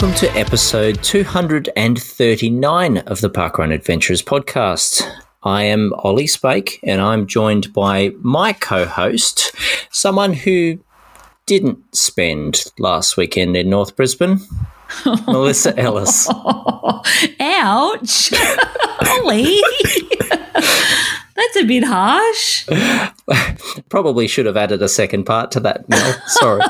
[0.00, 5.02] welcome to episode 239 of the Parkrun Adventures podcast.
[5.42, 9.54] I am Olly Spake, and I'm joined by my co host,
[9.90, 10.78] someone who
[11.44, 14.40] didn't spend last weekend in North Brisbane,
[15.26, 16.26] Melissa Ellis.
[16.30, 18.32] Ouch.
[19.10, 19.44] Olly.
[20.54, 22.66] That's a bit harsh.
[23.90, 26.16] Probably should have added a second part to that, Mel.
[26.26, 26.62] Sorry.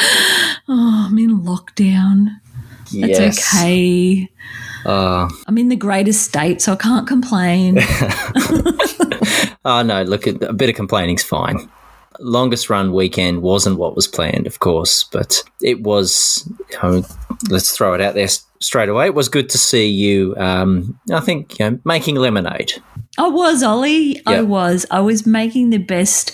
[0.72, 2.28] Oh, I'm in lockdown.
[2.92, 3.54] That's yes.
[3.56, 4.30] okay.
[4.84, 7.78] Uh, I'm in the greatest state, so I can't complain.
[9.64, 11.68] oh, no, look, a bit of complaining's fine.
[12.20, 17.04] Longest run weekend wasn't what was planned, of course, but it was, you know,
[17.48, 18.28] let's throw it out there
[18.60, 19.06] straight away.
[19.06, 22.72] It was good to see you, um, I think, you know, making lemonade.
[23.18, 24.22] I was, Olly.
[24.26, 24.86] I was.
[24.90, 26.32] I was making the best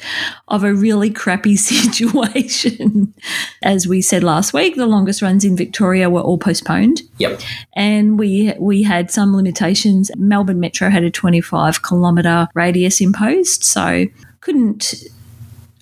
[0.49, 3.15] of a really crappy situation.
[3.63, 7.03] As we said last week, the longest runs in Victoria were all postponed.
[7.19, 7.41] Yep.
[7.75, 10.11] and we we had some limitations.
[10.17, 14.05] Melbourne Metro had a 25 kilometre radius imposed, so
[14.41, 14.95] couldn't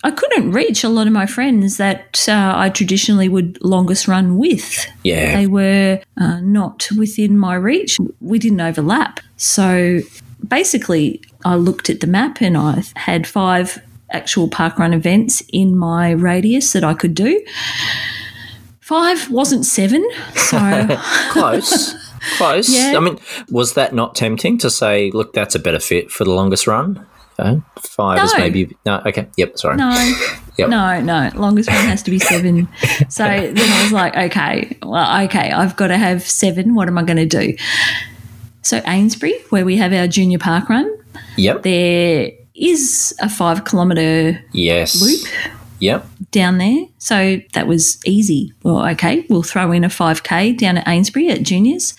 [0.05, 4.37] I couldn't reach a lot of my friends that uh, I traditionally would longest run
[4.37, 4.85] with.
[5.03, 5.35] Yeah.
[5.35, 7.97] They were uh, not within my reach.
[8.21, 10.01] We didn't overlap, so
[10.47, 16.11] basically, I looked at the map and I had five actual parkrun events in my
[16.11, 17.43] radius that I could do.
[18.81, 20.59] Five wasn't seven, so
[21.31, 21.95] Close.
[22.37, 22.69] Close.
[22.69, 22.93] Yeah.
[22.95, 26.31] I mean, was that not tempting to say, look, that's a better fit for the
[26.31, 27.07] longest run?
[27.37, 28.75] Uh, five is maybe.
[28.85, 29.27] No, okay.
[29.37, 29.77] Yep, sorry.
[29.77, 29.89] No,
[30.57, 30.69] Yep.
[30.69, 31.29] no, no.
[31.35, 32.67] Longest one has to be seven.
[33.09, 36.75] So then I was like, okay, well, okay, I've got to have seven.
[36.75, 37.55] What am I going to do?
[38.61, 40.89] So Eynesbury, where we have our junior park run,
[41.37, 41.63] Yep.
[41.63, 45.01] there is a five kilometre yes.
[45.01, 46.07] loop Yep.
[46.31, 46.85] down there.
[46.99, 48.53] So that was easy.
[48.63, 51.93] Well, okay, we'll throw in a 5K down at Eynesbury at juniors.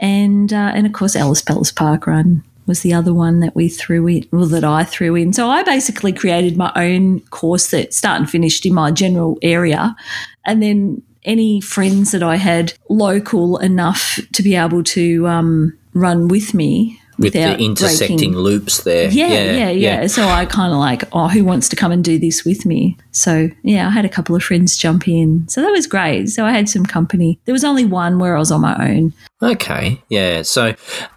[0.00, 3.68] And, uh, and of course, Ellis Palace Park Run was the other one that we
[3.68, 5.32] threw in, well, that I threw in.
[5.32, 9.96] So I basically created my own course that start and finished in my general area.
[10.44, 16.28] And then any friends that I had local enough to be able to um, run
[16.28, 19.10] with me With without the intersecting breaking- loops there.
[19.10, 22.18] yeah, yeah, yeah, So I kind of like, oh, who wants to come and do
[22.18, 22.96] this with me?
[23.18, 25.48] So yeah, I had a couple of friends jump in.
[25.48, 26.28] So that was great.
[26.28, 27.38] So I had some company.
[27.44, 29.12] There was only one where I was on my own.
[29.42, 30.02] Okay.
[30.08, 30.42] Yeah.
[30.42, 30.74] So,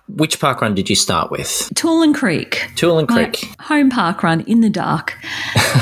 [0.08, 1.48] which park run did you start with?
[1.74, 2.70] Toolern Creek.
[2.76, 3.44] Toolern Creek.
[3.60, 5.18] home park run in the dark.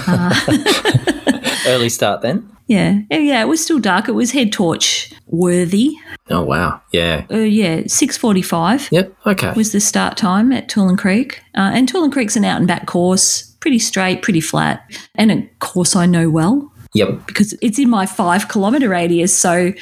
[1.67, 2.49] Early start then?
[2.69, 2.99] Yeah.
[3.09, 4.07] Yeah, yeah, it was still dark.
[4.07, 5.95] It was head torch worthy.
[6.29, 6.79] Oh, wow.
[6.91, 7.25] Yeah.
[7.31, 9.15] Uh, yeah, 6.45 Yep.
[9.25, 9.53] Okay.
[9.53, 11.41] was the start time at Toolern Creek.
[11.55, 14.83] Uh, and Toolern Creek's an out and back course, pretty straight, pretty flat,
[15.15, 16.71] and a course I know well.
[16.93, 17.27] Yep.
[17.27, 19.37] because it's in my five kilometre radius.
[19.37, 19.73] So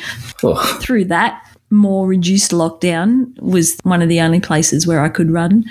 [0.43, 5.31] Oh, through that more reduced lockdown was one of the only places where I could
[5.31, 5.63] run.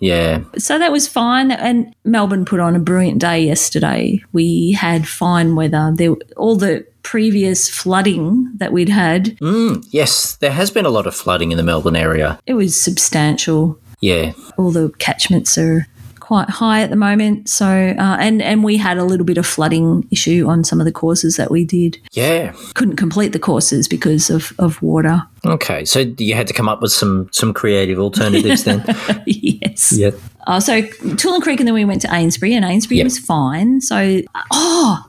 [0.00, 0.42] yeah.
[0.58, 1.50] So that was fine.
[1.50, 4.22] And Melbourne put on a brilliant day yesterday.
[4.32, 5.92] We had fine weather.
[5.94, 10.36] There, all the previous flooding that we'd had, Mm, yes.
[10.36, 12.38] There has been a lot of flooding in the Melbourne area.
[12.46, 13.78] it was substantial.
[14.00, 14.32] Yeah.
[14.58, 15.86] All the catchments are
[16.24, 17.50] quite high at the moment.
[17.50, 20.86] So, uh, and and we had a little bit of flooding issue on some of
[20.86, 21.98] the courses that we did.
[22.12, 22.54] Yeah.
[22.72, 25.22] Couldn't complete the courses because of, of water.
[25.44, 25.84] Okay.
[25.84, 28.82] So, you had to come up with some some creative alternatives then?
[29.26, 29.92] yes.
[29.92, 30.14] Yep.
[30.46, 30.80] Uh, so
[31.20, 33.04] Toolern Creek, and then we went to Eynesbury, and Eynesbury Yep.
[33.04, 33.82] was fine.
[33.82, 35.04] So, oh,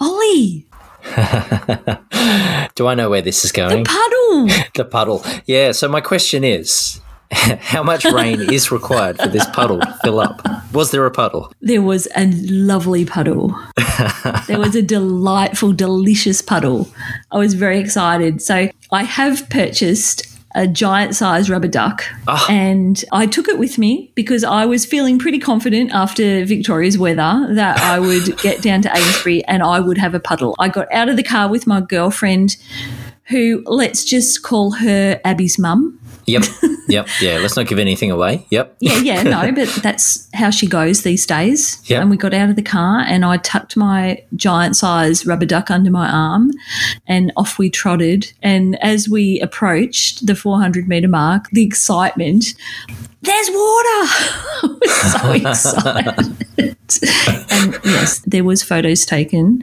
[0.00, 0.66] Olly,
[2.74, 3.84] Do I know where this is going?
[3.84, 4.66] The puddle.
[4.74, 5.24] The puddle.
[5.46, 5.70] Yeah.
[5.72, 7.00] So my question is,
[7.60, 10.46] how much rain is required for this puddle to fill up?
[10.72, 11.52] Was there a puddle?
[11.60, 13.58] there was a lovely puddle.
[14.46, 16.88] there was a delightful, delicious puddle.
[17.30, 18.42] I was very excited.
[18.42, 22.46] So I have purchased a giant size rubber duck ah.
[22.50, 27.48] and I took it with me because I was feeling pretty confident after Victoria's weather
[27.54, 30.54] that I would get down to Eynesbury and I would have a puddle.
[30.58, 32.56] I got out of the car with my girlfriend
[33.24, 35.98] who let's just call her Abby's mum.
[36.26, 36.42] Yep.
[36.88, 37.08] Yep.
[37.20, 37.38] Yeah.
[37.38, 38.44] Let's not give anything away.
[38.50, 38.76] Yep.
[38.80, 41.80] Yeah, yeah, no, but that's how she goes these days.
[41.84, 42.00] Yeah.
[42.00, 45.70] And we got out of the car and I tucked my giant size rubber duck
[45.70, 46.50] under my arm
[47.06, 48.32] and off we trotted.
[48.42, 52.54] And as we approached the 400 meter mark, the excitement,
[53.22, 54.02] there's water!
[54.64, 56.76] I was so excited.
[57.52, 59.62] and yes, there was photos taken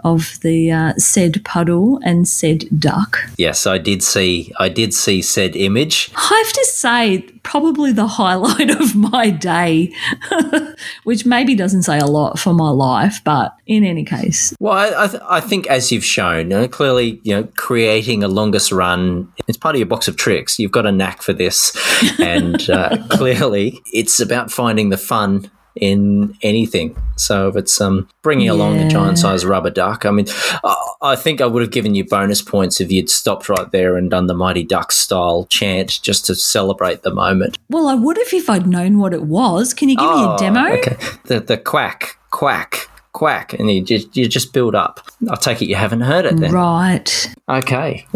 [0.00, 3.18] of the uh, said puddle and said duck.
[3.38, 4.52] Yes, I did see.
[4.58, 6.05] I did see said image.
[6.14, 9.94] I have to say, probably the highlight of my day,
[11.04, 14.54] which maybe doesn't say a lot for my life, but in any case.
[14.60, 18.28] Well, I, I, th- I think as you've shown, know, clearly, you know, creating a
[18.28, 20.58] longest run, it's part of your box of tricks.
[20.58, 21.76] You've got a knack for this,
[22.20, 26.96] and uh, clearly, it's about finding the fun in anything.
[27.16, 30.26] So if it's um, bringing along a giant size rubber duck, I mean,
[30.64, 33.96] I, I think I would have given you bonus points if you'd stopped right there
[33.96, 37.58] and done the Mighty Duck style chant just to celebrate the moment.
[37.70, 39.72] Well, I would have if I'd known what it was.
[39.74, 40.60] Can you give me a demo?
[40.60, 45.00] Oh, Okay, the the quack quack quack, and you just you just build up.
[45.30, 46.52] I take it you haven't heard it then.
[46.52, 47.34] Right.
[47.48, 48.06] Okay.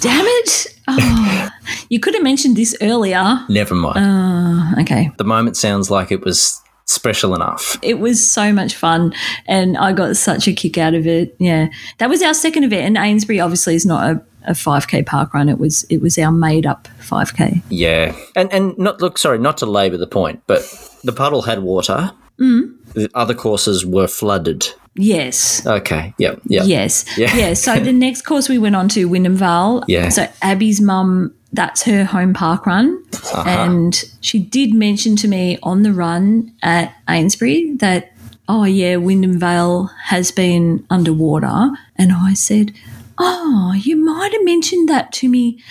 [0.00, 0.66] Damn it.
[0.86, 1.48] Oh,
[1.88, 3.44] you could have mentioned this earlier.
[3.48, 3.98] Never mind.
[3.98, 5.10] Uh, okay.
[5.16, 7.78] the moment sounds like it was special enough.
[7.82, 9.14] It was so much fun
[9.46, 11.36] and I got such a kick out of it.
[11.38, 11.68] Yeah.
[11.98, 15.48] That was our second event and Eynesbury obviously is not a, a 5k park run.
[15.48, 17.62] It was it was our made up 5k.
[17.70, 20.62] Yeah, and and not look sorry, not to labour the point, but
[21.04, 22.12] the puddle had water.
[22.40, 22.76] Mm.
[22.94, 24.68] The other courses were flooded.
[24.96, 25.64] Yes.
[25.66, 26.14] Okay.
[26.18, 26.40] Yep.
[26.46, 26.66] Yep.
[26.66, 27.18] Yes.
[27.18, 27.34] Yeah.
[27.36, 27.54] Yeah.
[27.54, 29.84] So the next course we went on to Wyndham Vale.
[29.86, 30.08] Yeah.
[30.08, 33.02] So Abby's mum, that's her home park run.
[33.12, 33.44] Uh-huh.
[33.46, 38.12] And she did mention to me on the run at Eynesbury that,
[38.48, 41.70] oh, yeah, Wyndham Vale has been underwater.
[41.96, 42.72] And I said,
[43.18, 45.62] oh, you might have mentioned that to me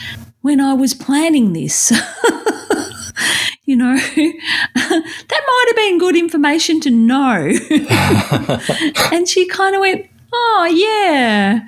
[0.42, 1.92] when I was planning this.
[3.70, 7.52] you know, that might have been good information to know.
[9.12, 11.68] and she kind of went, oh, yeah.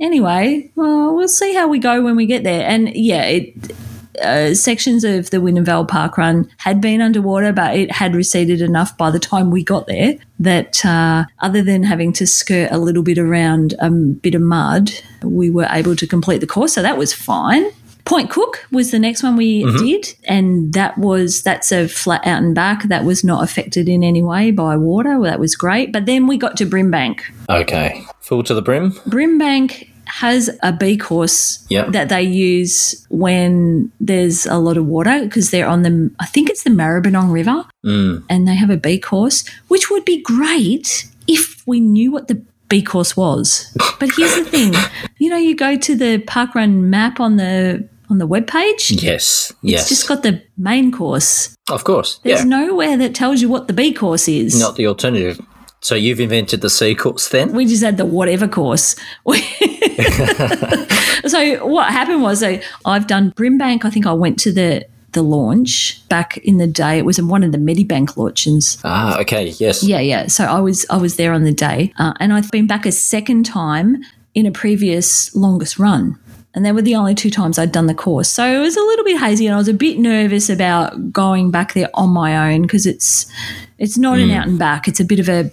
[0.00, 2.66] Anyway, well, we'll see how we go when we get there.
[2.66, 3.72] And yeah, it.
[4.20, 8.60] Uh, sections of the Wyndham Vale Park Run had been underwater, but it had receded
[8.60, 12.76] enough by the time we got there that uh, other than having to skirt a
[12.76, 14.90] little bit around a bit of mud,
[15.22, 16.74] we were able to complete the course.
[16.74, 17.70] So that was fine.
[18.04, 22.42] Point Cook was the next one we did, and that was that's a flat out
[22.42, 25.18] and back that was not affected in any way by water.
[25.18, 25.92] Well, that was great.
[25.92, 27.20] But then we got to Brimbank.
[27.48, 28.02] Okay.
[28.20, 28.92] Full to the brim.
[29.06, 31.92] Brimbank has a B course Yep.
[31.92, 36.50] that they use when there's a lot of water because they're on the I think
[36.50, 38.24] it's the Maribyrnong River, Mm.
[38.28, 42.42] and they have a B course, which would be great if we knew what the
[42.70, 43.76] B course was.
[43.98, 44.74] But here's the thing,
[45.18, 48.90] you know, you go to the parkrun map on the on the web page.
[48.90, 49.52] Yes.
[49.62, 49.82] Yes.
[49.82, 51.54] It's just got the main course.
[51.70, 52.18] of course.
[52.24, 52.44] There's yeah.
[52.46, 54.58] nowhere that tells you what the B course is.
[54.58, 55.40] Not the alternative.
[55.82, 57.52] So you've invented the C course then?
[57.52, 58.96] we just had the whatever course.
[61.26, 63.84] so what happened was so I've done Brimbank.
[63.84, 66.98] I think I went to the the launch back in the day.
[66.98, 68.78] It was in one of the Medibank launches.
[68.84, 69.18] Ah.
[69.20, 69.48] Okay.
[69.58, 69.82] Yes.
[69.82, 70.26] Yeah, yeah.
[70.26, 72.92] So I was I was there on the day, uh, and I've been back a
[72.92, 74.02] second time
[74.34, 76.18] in a previous longest run.
[76.52, 78.28] And they were the only two times I'd done the course.
[78.28, 81.52] So it was a little bit hazy and I was a bit nervous about going
[81.52, 83.30] back there on my own because it's
[83.78, 84.88] it's not an out and back.
[84.88, 85.50] It's a bit of a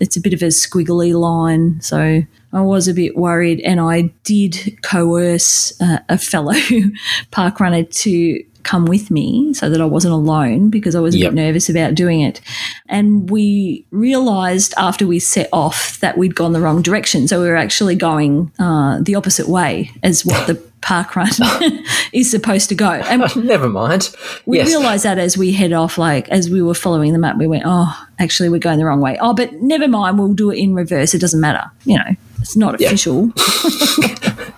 [0.00, 1.80] it's a bit of a squiggly line.
[1.82, 2.22] So
[2.52, 6.54] I was a bit worried and I did coerce uh, a fellow
[7.30, 11.18] park runner to come with me so that I wasn't alone because I was a
[11.18, 11.30] Yep.
[11.30, 12.40] bit nervous about doing it.
[12.88, 17.28] And we realized after we set off that we'd gone the wrong direction.
[17.28, 21.28] So we were actually going uh, the opposite way as what the park run
[22.12, 22.90] is supposed to go.
[22.90, 24.14] And Never mind.
[24.46, 24.68] we yes.
[24.68, 27.64] realized that as we head off, like as we were following the map, we went,
[27.66, 29.18] oh, actually, we're going the wrong way.
[29.20, 31.14] Oh, but never mind, we'll do it in reverse.
[31.14, 31.68] It doesn't matter.
[31.84, 32.88] You know, it's not Yeah.
[32.88, 33.32] official.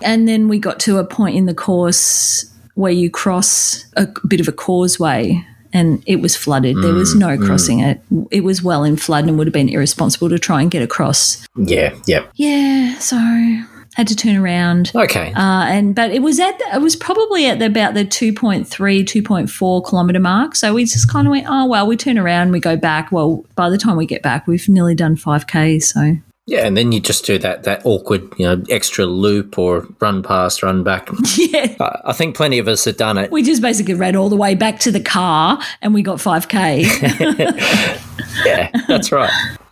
[0.01, 4.39] and then we got to a point in the course where you cross a bit
[4.39, 5.45] of a causeway.
[5.73, 6.75] And it was flooded.
[6.83, 8.01] There was no crossing it.
[8.29, 11.47] It was well in flood and would have been irresponsible to try and get across.
[11.55, 11.95] yeah.
[12.07, 12.29] Yep.
[12.35, 13.15] Yeah, so
[13.95, 14.91] had to turn around.
[14.93, 15.31] Okay.
[15.33, 18.65] Uh, and but it was at the, it was probably at the, about the 2.3
[18.65, 22.59] 2.4 kilometer mark so we just kind of went oh well we turn around we
[22.59, 26.17] go back well by the time we get back we've nearly done 5k so
[26.51, 30.21] yeah, and then you just do that that awkward, you know, extra loop or run
[30.21, 31.09] past, run back.
[31.37, 33.31] yeah I I think plenty of us have done it.
[33.31, 36.83] we just basically ran all the way back to the car and we got 5k
[38.45, 39.31] Yeah, that's right.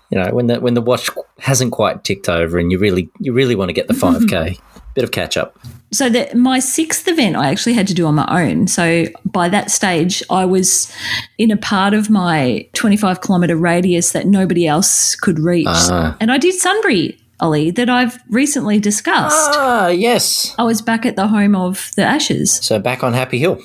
[0.09, 1.09] You know, when the when the watch
[1.39, 4.57] hasn't quite ticked over, and you really you really want to get the five k,
[4.95, 5.57] bit of catch up.
[5.91, 8.67] so that my sixth event I actually had to do on my own.
[8.67, 10.91] So by that stage, I was
[11.37, 16.15] in a part of my 25 kilometer radius that nobody else could reach, Ah.
[16.19, 19.51] and I did Sunbury, Olly, that I've recently discussed.
[19.55, 20.53] Ah, yes.
[20.59, 23.57] I was back at the home of the Ashes, So back on Happy Hill.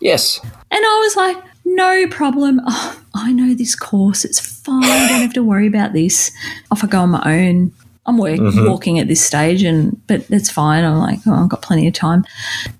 [0.00, 0.40] Yes.
[0.70, 2.60] and I was like, no problem.
[2.66, 4.24] Oh, I know this course.
[4.24, 4.84] It's fine.
[4.84, 6.30] I don't have to worry about this.
[6.70, 7.72] Off I go on my own.
[8.06, 10.84] I'm work, walking at this stage, and but it's fine.
[10.84, 12.24] I'm like, oh, I've got plenty of time.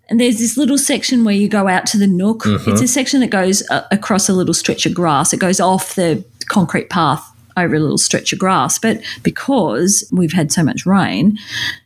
[0.09, 2.45] And there's this little section where you go out to the nook.
[2.47, 5.33] It's a section that goes uh, across a little stretch of grass.
[5.33, 8.79] It goes off the concrete path over a little stretch of grass.
[8.79, 11.39] But because we've had so much rain,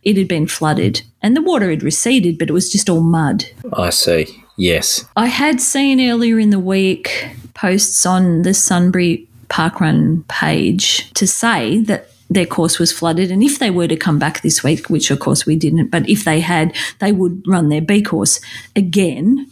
[0.02, 3.46] it had been flooded and the water had receded, but it was just all mud.
[3.72, 4.44] I see.
[4.56, 5.06] Yes.
[5.16, 11.80] I had seen earlier in the week posts on the Sunbury Parkrun page to say
[11.82, 13.30] that their course was flooded.
[13.30, 16.08] And if they were to come back this week, which of course we didn't, but
[16.08, 18.40] if they had, they would run their B course
[18.76, 19.46] again.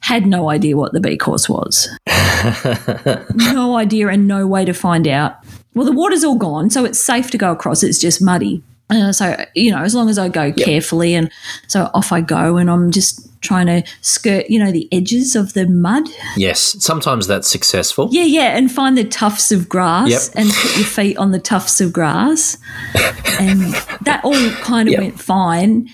[0.00, 1.88] Had no idea what the B course was.
[3.34, 5.36] no idea and no way to find out.
[5.74, 7.82] Well, the water's all gone, so it's safe to go across.
[7.82, 8.62] It's just muddy.
[8.88, 11.30] Uh, so, you know, as long as I go carefully and
[11.66, 15.54] so off I go and I'm just trying to skirt, you know, the edges of
[15.54, 16.04] the mud.
[16.36, 16.76] Yes.
[16.84, 18.08] Sometimes that's successful.
[18.12, 20.20] Yeah, yeah, and find the tufts of grass Yep.
[20.36, 22.58] and put your feet on the tufts of grass.
[23.40, 23.60] and
[24.02, 25.00] that all kind of Yep.
[25.00, 25.88] went fine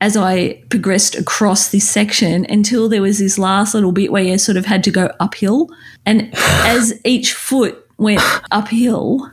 [0.00, 4.36] as I progressed across this section until there was this last little bit where you
[4.36, 5.70] sort of had to go uphill.
[6.04, 9.30] And as each foot went uphill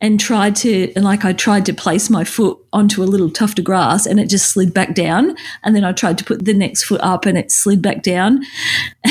[0.00, 3.58] and tried to, and like I tried to place my foot onto a little tuft
[3.58, 5.36] of grass and it just slid back down.
[5.62, 8.42] And then I tried to put the next foot up and it slid back down.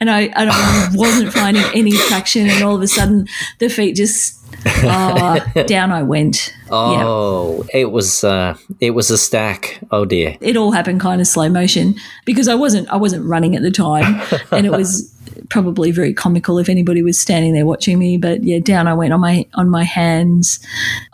[0.00, 2.48] and I, and I wasn't finding any traction.
[2.48, 3.26] And all of a sudden,
[3.58, 6.54] the feet just, oh, down I went.
[6.66, 7.02] Yeah.
[7.04, 9.80] Oh, it was uh, it was a stack.
[9.90, 10.36] Oh dear.
[10.40, 11.94] it all happened kind of slow motion
[12.26, 14.20] because I wasn't I wasn't running at the time,
[14.52, 15.10] and it was
[15.48, 18.16] probably very comical if anybody was standing there watching me.
[18.16, 20.60] But yeah, down I went on my on my hands.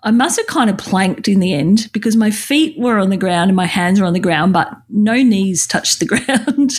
[0.03, 3.17] I must have kind of planked in the end because my feet were on the
[3.17, 6.73] ground and my hands were on the ground, but no knees touched the ground.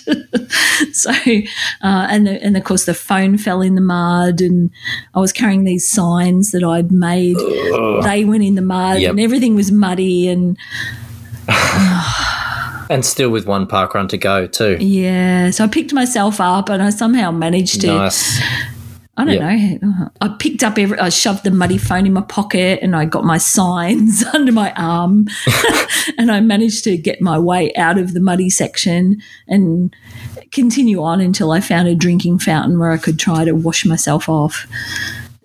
[0.96, 1.12] so,
[1.82, 4.70] uh, and the, and of course the phone fell in the mud, and
[5.14, 7.38] I was carrying these signs that I'd made.
[8.04, 9.12] They went in the mud, Yep.
[9.12, 10.58] and everything was muddy and.
[12.90, 14.78] And still with one park run to go too.
[14.80, 17.88] Yeah, so I picked myself up and I somehow managed to.
[17.88, 18.42] Nice.
[19.18, 20.10] I don't know.
[20.20, 21.00] I picked up every.
[21.00, 24.74] I shoved the muddy phone in my pocket and I got my signs under my
[24.74, 25.28] arm,
[26.18, 29.96] and I managed to get my way out of the muddy section and
[30.52, 34.28] continue on until I found a drinking fountain where I could try to wash myself
[34.28, 34.68] off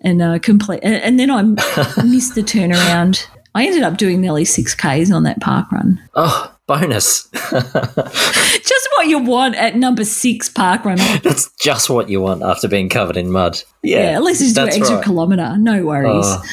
[0.01, 0.81] and uh, complete.
[0.83, 1.41] And, and then I
[2.03, 3.25] missed the turnaround.
[3.55, 6.01] I ended up doing nearly six k's on that park run.
[6.15, 7.27] Oh, bonus.
[7.51, 10.97] Just what you want at number six park run.
[11.23, 13.61] That's just what you want after being covered in mud.
[13.83, 15.03] Yeah, Yeah, at least it's an extra right.
[15.03, 15.57] kilometre.
[15.57, 16.25] No worries.
[16.25, 16.43] Oh.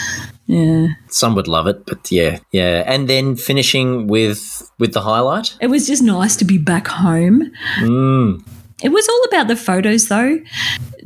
[0.47, 0.87] Yeah.
[1.09, 2.83] Some would love it, but yeah, yeah.
[2.87, 5.55] And then finishing with with the highlight.
[5.61, 7.53] It was just nice to be back home.
[7.81, 8.43] Mm.
[8.83, 10.41] It was all about the photos, though.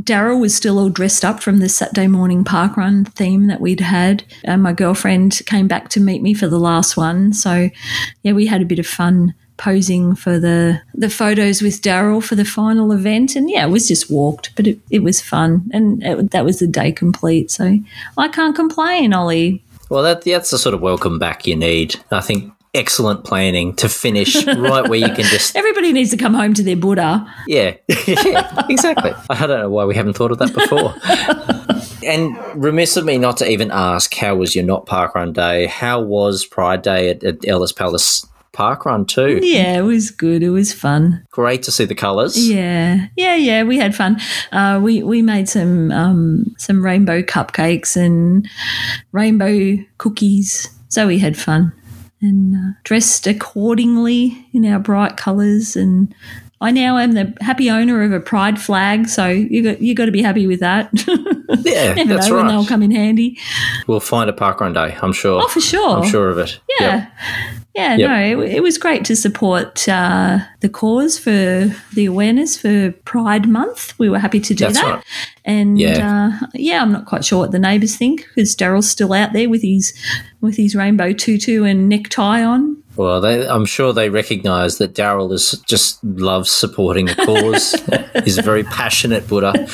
[0.03, 3.81] Daryl was still all dressed up from the Saturday morning park run theme that we'd
[3.81, 4.25] had.
[4.45, 7.33] And my girlfriend came back to meet me for the last one.
[7.33, 7.71] So,
[8.23, 12.35] yeah, we had a bit of fun posing for the the photos with Daryl for
[12.35, 13.37] the final event.
[13.37, 15.71] And yeah, it was just walked, but it, it was fun.
[15.73, 17.51] And it, that was the day complete.
[17.51, 17.79] So
[18.19, 19.63] I can't complain, Olly.
[19.89, 21.97] Well, that that's the sort of welcome back you need.
[22.11, 26.35] I think excellent planning to finish right where you can just Everybody needs to come
[26.35, 27.27] home to their Buddha.
[27.47, 27.75] yeah,
[28.07, 29.13] yeah exactly.
[29.29, 30.95] I don't know why we haven't thought of that before.
[32.09, 35.67] and remiss of me not to even ask how was your not park run day?
[35.67, 39.41] How was Pride Day at, at Ellis Palace Park Run too?
[39.43, 40.43] Yeah, it was good.
[40.43, 41.27] It was fun.
[41.31, 42.37] Great to see the colours.
[42.49, 43.63] Yeah, yeah, yeah.
[43.65, 44.21] We had fun.
[44.51, 48.49] Uh, we we made some um, some rainbow cupcakes and
[49.13, 50.69] rainbow cookies.
[50.89, 51.73] So we had fun
[52.23, 55.77] and uh, dressed accordingly in our bright colours.
[55.77, 56.15] And
[56.61, 59.09] I now am the happy owner of a pride flag.
[59.09, 60.91] So you got you got to be happy with that.
[61.65, 63.39] Yeah, Never that's know when they'll come in handy.
[63.87, 64.97] We'll find a park run day.
[65.03, 65.43] I'm sure.
[65.43, 65.99] Oh, for sure.
[65.99, 66.59] I'm sure of it.
[66.81, 67.11] Yeah.
[67.51, 67.62] Yep.
[67.75, 68.09] Yeah, Yep.
[68.11, 73.49] no, it, it was great to support uh, the cause for the awareness for Pride
[73.49, 73.99] Month.
[73.99, 74.95] We were happy to do That's that.
[74.97, 75.05] right.
[75.47, 76.39] And Yeah.
[76.43, 79.49] uh, yeah, I'm not quite sure what the neighbours think because Daryl's still out there
[79.49, 79.95] with his
[80.43, 82.82] with his rainbow tutu and necktie on.
[82.97, 87.75] Well, they, I'm sure they recognise that Daryl is just loves supporting the cause.
[88.25, 89.67] He's a very passionate Buddha.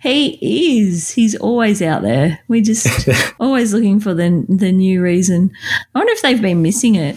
[0.00, 0.38] He
[0.80, 1.10] is.
[1.10, 2.40] He's always out there.
[2.48, 3.08] We just
[3.40, 5.52] always looking for the the new reason.
[5.94, 7.16] I wonder if they've been missing it.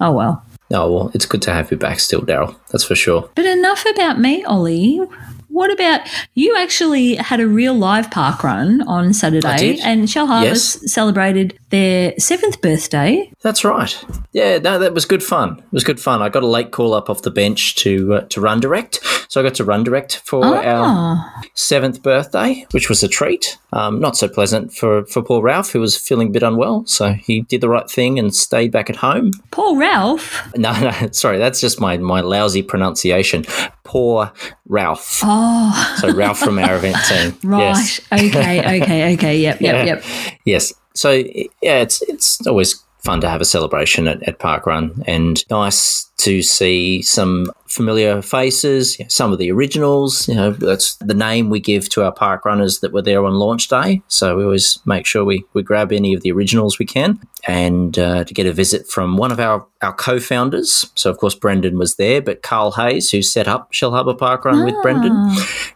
[0.00, 0.44] Oh well.
[0.72, 2.56] Oh well, it's good to have you back still, Daryl.
[2.70, 3.28] That's for sure.
[3.34, 5.00] But enough about me, Olly.
[5.50, 6.00] What about
[6.34, 6.56] you?
[6.56, 12.60] Actually, had a real live park run on Saturday, and Shell Harbour celebrated their seventh
[12.60, 13.30] birthday.
[13.42, 14.04] That's right.
[14.32, 15.58] Yeah, no, that was good fun.
[15.58, 16.22] It was good fun.
[16.22, 19.40] I got a late call up off the bench to uh, to run direct, so
[19.40, 23.58] I got to run direct for our Ah, seventh birthday, which was a treat.
[23.72, 26.84] Um, not so pleasant for, for poor Ralph, who was feeling a bit unwell.
[26.86, 29.30] So he did the right thing and stayed back at home.
[29.52, 30.40] poor Ralph.
[30.56, 33.44] No, no, sorry, that's just my, my lousy pronunciation.
[33.90, 34.32] Poor
[34.68, 35.18] Ralph.
[35.24, 37.36] Oh, So Ralph from our event team.
[37.50, 37.60] right.
[37.60, 38.00] Yes.
[38.12, 39.36] Okay, okay, okay.
[39.38, 39.84] Yep, yep, Yeah.
[39.84, 40.04] yep.
[40.44, 40.72] Yes.
[40.94, 45.42] So yeah, it's it's always fun to have a celebration at, at Park Run and
[45.50, 50.28] nice to see some familiar faces, some of the originals.
[50.28, 53.34] You know, that's the name we give to our park runners that were there on
[53.34, 54.02] launch day.
[54.08, 57.98] So we always make sure we, we grab any of the originals we can and
[57.98, 60.90] uh, to get a visit from one of our, our co-founders.
[60.94, 64.44] So of course Brendan was there, but Carl Hayes, who set up Shell Harbour Park
[64.44, 65.14] Run with Brendan,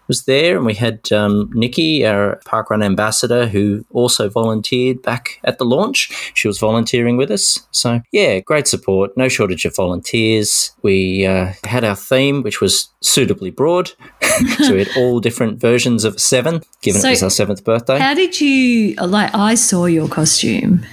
[0.09, 5.41] was there, and we had um, Nikki, our park run ambassador, who also volunteered back
[5.45, 6.33] at the launch.
[6.35, 9.17] She was volunteering with us, so yeah, great support.
[9.17, 10.34] No shortage of volunteers.
[10.83, 13.93] We uh, had our theme, which was suitably broad,
[14.59, 17.99] so we had all different versions of seven, given So- it was our seventh birthday.
[17.99, 19.35] How did you like?
[19.35, 20.85] I saw your costume.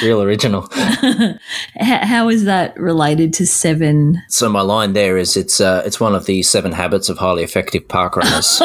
[0.04, 0.68] Real original.
[1.80, 4.22] How is that related to seven?
[4.30, 7.44] So my line there is it's uh, it's one of the seven habits of highly
[7.44, 8.60] effective park runners,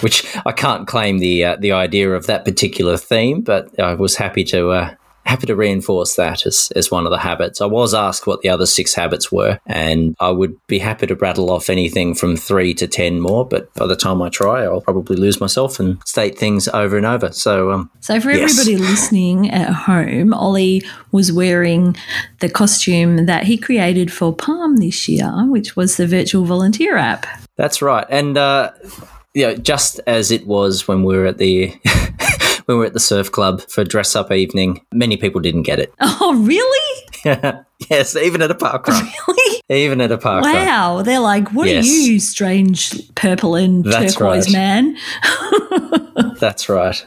[0.00, 4.16] which I can't claim the uh, the idea of that particular theme, but I was
[4.16, 4.94] happy to uh,
[5.28, 7.60] happy to reinforce that as, as one of the habits.
[7.60, 11.14] I was asked what the other six habits were, and I would be happy to
[11.14, 13.46] rattle off anything from three to ten more.
[13.46, 17.04] But by the time I try, I'll probably lose myself and state things over and
[17.06, 17.30] over.
[17.32, 18.58] So um, So, for Yes.
[18.58, 20.82] everybody listening at home, Olly
[21.12, 21.94] was wearing
[22.40, 27.26] the costume that he created for Palm this year, which was the virtual volunteer app.
[27.56, 28.72] That's right, and uh,
[29.34, 31.74] you know, just as it was when we were at the
[32.68, 35.78] when we were at the surf club for dress up evening, many people didn't get
[35.78, 35.92] it.
[36.20, 37.04] Oh, really?
[37.90, 39.62] yes, even at a park run, Really?
[39.70, 40.54] even at a park run.
[40.54, 41.02] Wow.
[41.02, 41.86] They're like, what Yes.
[41.86, 44.52] are you, strange purple and That's turquoise right.
[44.52, 44.96] man?
[46.38, 47.06] That's right.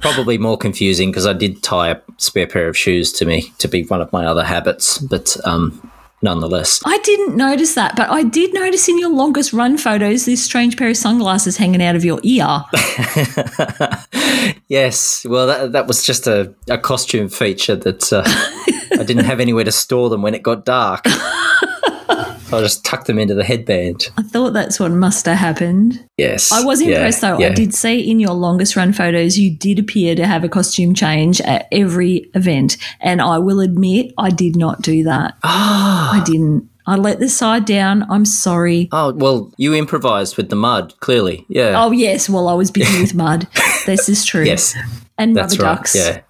[0.00, 3.68] Probably more confusing because I did tie a spare pair of shoes to me to
[3.68, 5.91] be one of my other habits, but um,
[6.22, 10.42] nonetheless, I didn't notice that, but I did notice in your longest run photos this
[10.42, 12.64] strange pair of sunglasses hanging out of your ear.
[14.68, 15.24] yes.
[15.28, 18.22] Well, that, that was just a, a costume feature that uh,
[18.98, 21.04] I didn't have anywhere to store them when it got dark.
[22.52, 24.10] So I just tuck them into the headband.
[24.18, 26.06] I thought that's what must have happened.
[26.18, 26.52] Yes.
[26.52, 27.38] I was Yeah, impressed though.
[27.38, 27.46] yeah.
[27.46, 30.94] I did see in your longest run photos you did appear to have a costume
[30.94, 32.76] change at every event.
[33.00, 35.34] And I will admit I did not do that.
[35.44, 36.20] Ah.
[36.20, 36.68] I didn't.
[36.86, 38.04] I let the side down.
[38.10, 38.90] I'm sorry.
[38.92, 41.46] Oh, well, you improvised with the mud, clearly.
[41.48, 41.82] Yeah.
[41.82, 43.46] Oh yes, well I was busy with mud.
[43.86, 44.44] This is true.
[44.44, 44.76] yes,
[45.16, 45.76] And that's rubber right.
[45.76, 45.94] ducks.
[45.96, 46.20] Yeah.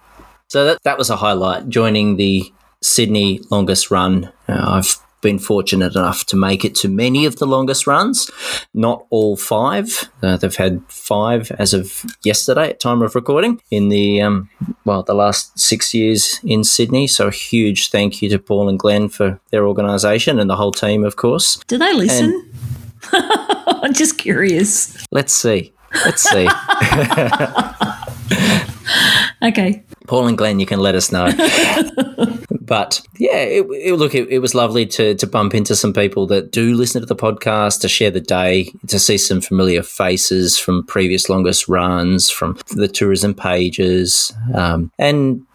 [0.47, 2.49] So that, that was a highlight, joining the
[2.81, 4.31] Sydney longest run.
[4.47, 8.29] Uh, I've been fortunate enough to make it to many of the longest runs,
[8.75, 10.09] not all five.
[10.21, 14.49] Uh, they've had five as of yesterday at time of recording in the um,
[14.85, 17.07] well the last six years in Sydney.
[17.07, 20.71] So a huge thank you to Paul and Glenn for their organisation and the whole
[20.71, 21.57] team, of course.
[21.67, 22.51] Do they listen?
[23.11, 25.05] I'm just curious.
[25.11, 25.73] Let's see.
[26.05, 26.47] Let's see.
[29.43, 29.83] Okay.
[30.07, 31.27] Paul and Glenn, you can let us know.
[32.61, 36.25] but yeah, it, it, look, it, it was lovely to to bump into some people
[36.27, 40.57] that do listen to the podcast, to share the day, to see some familiar faces
[40.57, 45.45] from previous longest runs, from the tourism pages, um, and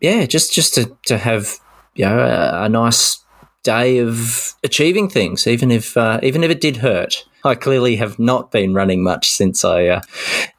[0.00, 1.58] yeah, just just to to have
[1.94, 3.24] you know a, a nice
[3.62, 7.24] day of achieving things, even if uh, even if it did hurt.
[7.46, 10.00] I clearly have not been running much since I uh,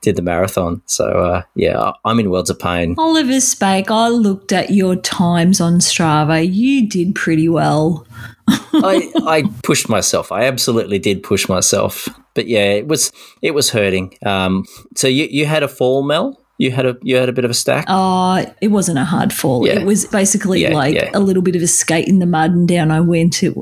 [0.02, 0.82] did the marathon.
[0.86, 2.96] So uh, yeah, I'm in worlds of pain.
[2.98, 6.48] Oliver Spake, I looked at your times on Strava.
[6.52, 8.08] You did pretty well.
[8.48, 10.32] I, I pushed myself.
[10.32, 12.08] I absolutely did push myself.
[12.34, 14.18] But yeah, it was it was hurting.
[14.26, 16.40] Um, so you, you had a fall, Mel.
[16.60, 17.86] You had a you had a bit of a stack.
[17.88, 19.68] Uh, it wasn't a hard fall.
[19.68, 19.80] Yeah.
[19.80, 21.12] It was basically Yeah, like yeah.
[21.14, 23.44] a little bit of a skate in the mud and down I went.
[23.44, 23.54] It,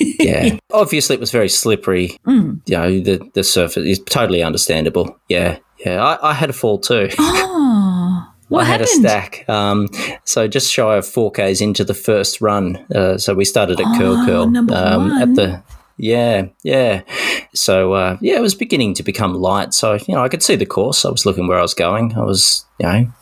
[0.20, 2.16] yeah, obviously it was very slippery.
[2.26, 2.60] Mm.
[2.66, 5.18] You know, the the surface is totally understandable.
[5.28, 6.02] Yeah, yeah.
[6.02, 7.08] I, I had a fall too.
[7.18, 9.04] oh, what I had happened?
[9.04, 9.48] a stack.
[9.48, 9.88] Um,
[10.24, 12.76] so just shy of four k's into the first run.
[12.94, 15.22] Uh, so we started at Curl Oh, Curl number um, one.
[15.22, 15.62] at the.
[15.96, 17.02] Yeah, yeah.
[17.54, 19.74] So uh, yeah, it was beginning to become light.
[19.74, 21.04] So you know, I could see the course.
[21.04, 22.14] I was looking where I was going.
[22.14, 23.12] I was, you know,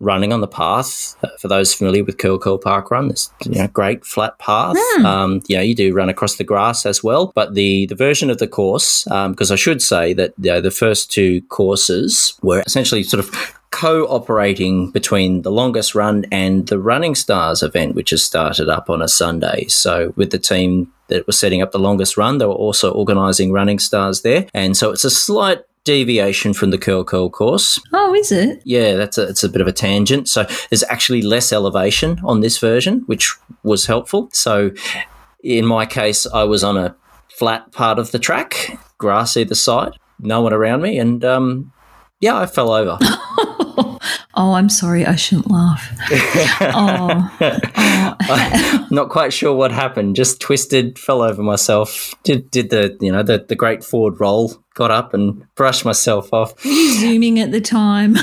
[0.00, 1.16] running on the path.
[1.22, 4.76] Uh, for those familiar with Curl Curl Park Run, it's you know, great flat path.
[4.78, 5.06] Hmm.
[5.06, 7.32] Um, you know, you do run across the grass as well.
[7.34, 10.70] But the, the version of the course, because I should say that you know, the
[10.70, 17.14] first two courses were essentially sort of cooperating between the longest run and the Running
[17.14, 19.66] Stars event, which has started up on a Sunday.
[19.68, 23.52] So with the team that was setting up the longest run, they were also organising
[23.52, 27.80] Running Stars there, and so it's a slight deviation from the curl curl course.
[27.92, 28.60] Oh, is it?
[28.64, 30.28] Yeah, that's a, it's a bit of a tangent.
[30.28, 34.28] So there's actually less elevation on this version, which was helpful.
[34.32, 34.72] So
[35.44, 36.96] in my case, I was on a
[37.28, 41.72] flat part of the track, grass either side, no one around me, and um,
[42.18, 42.98] yeah, I fell over.
[44.34, 45.04] Oh, I'm sorry.
[45.04, 45.90] I shouldn't laugh.
[46.60, 48.86] oh, oh.
[48.92, 50.14] Not quite sure what happened.
[50.14, 52.14] Just twisted, fell over myself.
[52.22, 54.52] Did did the you know the the great forward roll.
[54.74, 56.54] Got up and brushed myself off.
[56.64, 58.16] Were you zooming at the time?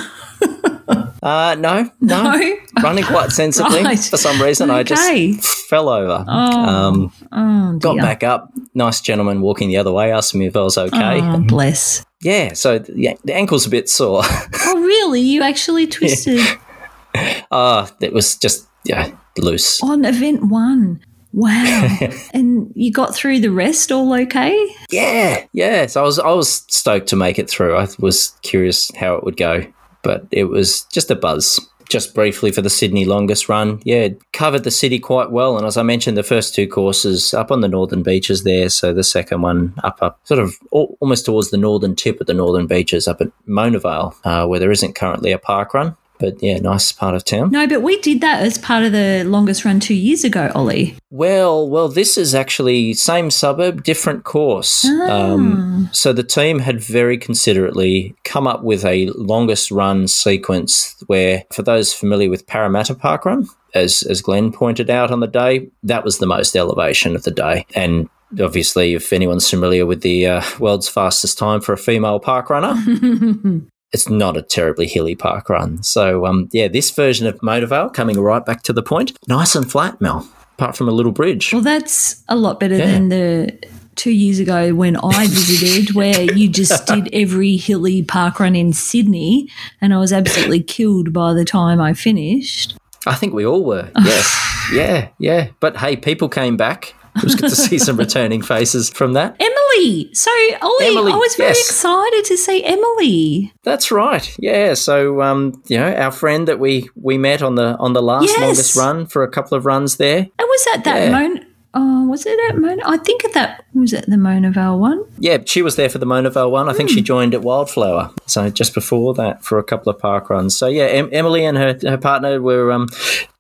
[1.24, 2.56] Uh, no, no, No?
[2.84, 3.98] running quite sensibly Right.
[4.00, 4.70] for some reason.
[4.70, 6.24] I just fell over.
[6.28, 8.52] Oh, Um, oh got back up.
[8.76, 11.20] Nice gentleman walking the other way asked me if I was okay.
[11.22, 12.06] Oh, bless.
[12.26, 14.24] Yeah, so yeah, the ankle's a bit sore.
[14.68, 15.22] Oh, really?
[15.22, 16.42] You actually twisted
[17.52, 19.82] Ah, it was just yeah loose.
[19.84, 21.00] on event one.
[21.34, 21.98] Wow.
[22.34, 24.76] and you got through the rest all okay?
[24.90, 25.86] Yeah, yeah.
[25.86, 27.78] So I was I was stoked to make it through.
[27.78, 29.62] I was curious how it would go,
[30.02, 31.60] but it was just a buzz.
[31.90, 35.58] Just briefly for the Sydney longest run, yeah, covered the city quite well.
[35.58, 38.70] And as I mentioned, the first two courses up on the northern beaches there.
[38.70, 42.34] So the second one up up sort of almost towards the northern tip of the
[42.34, 45.96] northern beaches up at Mona Vale, uh, where there isn't currently a park run.
[46.20, 47.52] But yeah, nice part of town.
[47.52, 50.96] No, but we did that as part of the longest run two years ago, Olly.
[51.10, 54.86] Well, well, this is actually same suburb, different course.
[54.86, 61.44] Um, so the team had very considerately come up with a longest run sequence where,
[61.52, 65.70] for those familiar with Parramatta Park Run, as as Glenn pointed out on the day,
[65.84, 68.10] that was the most elevation of the day, and.
[68.42, 72.74] Obviously, if anyone's familiar with the uh, world's fastest time for a female park runner,
[73.96, 75.82] it's not a terribly hilly park run.
[75.82, 79.56] So, um, yeah, this version of Mona Vale coming right back to the point, nice
[79.56, 80.28] and flat, Mel,
[80.58, 81.52] apart from a little bridge.
[81.54, 82.86] Well, that's a lot better Yeah.
[82.92, 83.58] than the
[83.96, 88.74] two years ago when I visited, where you just did every hilly park run in
[88.74, 92.76] Sydney, and I was absolutely killed by the time I finished.
[93.08, 93.90] I think we all were.
[94.04, 94.68] Yes.
[94.74, 95.48] yeah, yeah.
[95.62, 96.94] But hey, people came back.
[97.16, 99.36] It was good to see some returning faces from that.
[99.40, 100.10] Emily.
[100.14, 101.70] So, Olly, Emily, I was very yes.
[101.70, 103.54] excited to see Emily.
[103.64, 104.36] That's right.
[104.40, 104.74] Yeah.
[104.74, 108.26] So, um, you know, our friend that we we met on the on the last
[108.26, 108.40] Yes.
[108.42, 110.18] longest run for a couple of runs there.
[110.18, 111.12] And was that that Yeah.
[111.12, 111.46] Mon?
[111.78, 112.82] Oh, was it at Mona?
[112.86, 115.04] I think that was it the Mona Vale one.
[115.20, 116.70] Yeah, she was there for the Mona Vale one.
[116.70, 118.12] I think she joined at Wildflower.
[118.28, 120.58] So just before that for a couple of park runs.
[120.58, 122.88] So yeah, em- Emily and her her partner were um,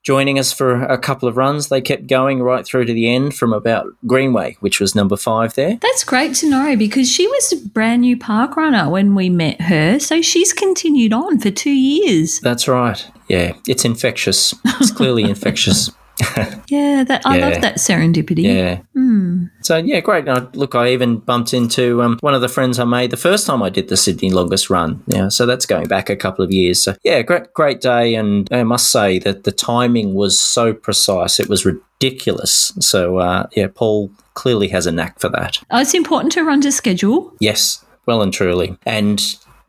[0.06, 1.68] joining us for a couple of runs.
[1.68, 5.56] They kept going right through to the end from about Greenway, which was number five
[5.56, 5.78] there.
[5.82, 9.60] That's great to know because she was a brand new park runner when we met
[9.62, 10.00] her.
[10.00, 12.40] So she's continued on for two years.
[12.40, 13.06] That's right.
[13.28, 14.54] Yeah, it's infectious.
[14.80, 15.90] It's clearly infectious.
[16.68, 17.50] Yeah, that I Yeah.
[17.50, 18.44] love that serendipity.
[18.44, 18.80] Yeah.
[19.62, 20.26] So yeah, great.
[20.26, 23.46] Now, look, I even bumped into um, one of the friends I made the first
[23.48, 25.04] time I did the Sydney longest run.
[25.08, 26.82] Yeah, so that's going back a couple of years.
[26.84, 31.40] So yeah, great, great day, and I must say that the timing was so precise;
[31.40, 32.74] it was ridiculous.
[32.80, 35.60] So uh, yeah, Paul clearly has a knack for that.
[35.72, 37.34] Oh, it's important to run to schedule.
[37.40, 38.78] Yes, well and truly.
[38.86, 39.22] And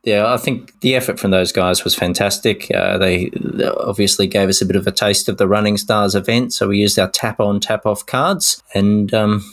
[0.07, 2.71] yeah, I think the effort from those guys was fantastic.
[2.73, 6.15] Uh, they they obviously gave us a bit of a taste of the Running Stars
[6.15, 9.45] event, so we used our tap on, tap off cards and um,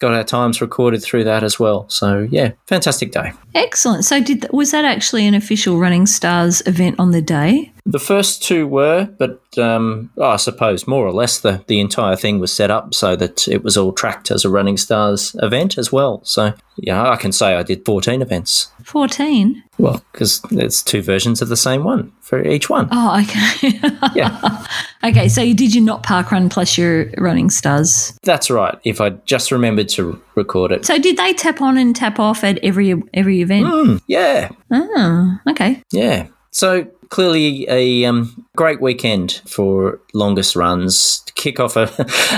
[0.00, 1.88] got our times recorded through that as well.
[1.88, 3.32] So yeah, fantastic day.
[3.54, 4.04] Excellent.
[4.04, 7.71] So did was that actually an official Running Stars event on the day?
[7.84, 12.38] The first two were, but um, I suppose more or less the, the entire thing
[12.38, 15.90] was set up so that it was all tracked as a Running Stars event as
[15.90, 16.20] well.
[16.24, 18.70] So yeah, I can say I did 14 events.
[18.84, 19.62] 14.
[19.78, 22.88] Well, because it's two versions of the same one for each one.
[22.92, 23.80] Oh, okay.
[24.14, 24.64] Yeah,
[25.04, 28.16] okay, so you did your not park run plus your Running Stars.
[28.22, 28.78] that's right.
[28.84, 30.84] If I just remembered to record it.
[30.86, 34.02] So did they tap on and tap off at every every event?
[34.06, 35.82] Yeah, Oh, okay.
[35.90, 36.28] yeah.
[36.52, 41.20] So clearly a um, great weekend for longest runs.
[41.26, 41.90] To kick off a,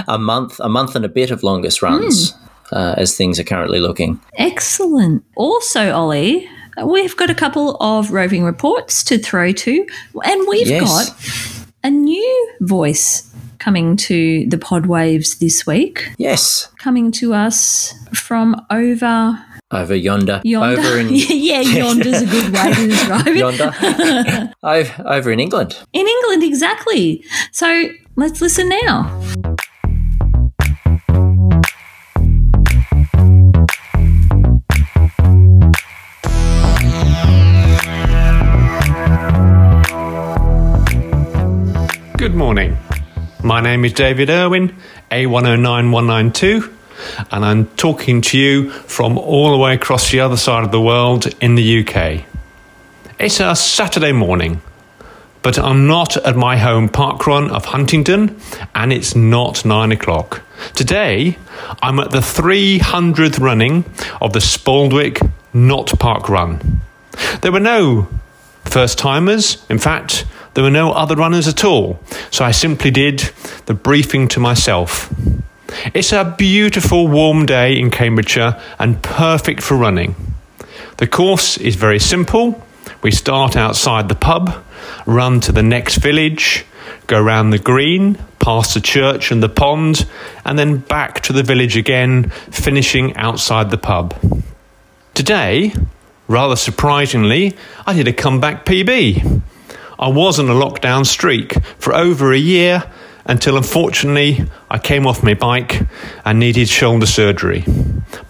[0.08, 2.32] a month, a month and a bit of longest runs
[2.72, 4.20] uh, as things are currently looking.
[4.38, 5.24] Excellent.
[5.36, 6.48] Also, Olly,
[6.84, 9.86] we've got a couple of roving reports to throw to,
[10.24, 11.10] and we've Yes.
[11.10, 16.68] got a new voice coming to the pod waves this week, Yes.
[16.78, 19.38] coming to us from over
[19.74, 20.80] over yonder, Yonder.
[20.80, 23.36] over in yeah, yonder's a good way to describe it.
[23.36, 25.76] yonder, over, over in England.
[25.92, 27.24] In England, exactly.
[27.52, 29.20] So let's listen now.
[42.16, 42.78] Good morning.
[43.42, 44.74] My name is David Irwin,
[45.10, 46.73] A109192,
[47.30, 50.80] and I'm talking to you from all the way across the other side of the
[50.80, 52.24] world in the UK.
[53.18, 54.60] It's a Saturday morning,
[55.42, 58.40] but I'm not at my home parkrun of Huntingdon,
[58.74, 60.42] and it's not nine o'clock.
[60.74, 61.38] Today,
[61.82, 63.84] I'm at the 300th running
[64.20, 66.80] of the Spaldwick Not Park Run.
[67.42, 68.08] There were no
[68.64, 69.64] first timers.
[69.68, 73.30] In fact, there were no other runners at all, so I simply did
[73.66, 75.12] the briefing to myself.
[75.94, 80.14] It's a beautiful warm day in Cambridgeshire and perfect for running.
[80.98, 82.62] The course is very simple.
[83.02, 84.64] We start outside the pub,
[85.06, 86.64] run to the next village,
[87.06, 90.06] go round the green, past the church and the pond,
[90.44, 94.14] and then back to the village again, finishing outside the pub.
[95.14, 95.72] Today,
[96.28, 99.42] rather surprisingly, I did a comeback PB.
[99.98, 102.90] I was on a lockdown streak for over a year
[103.26, 105.82] until unfortunately I came off my bike
[106.24, 107.64] and needed shoulder surgery.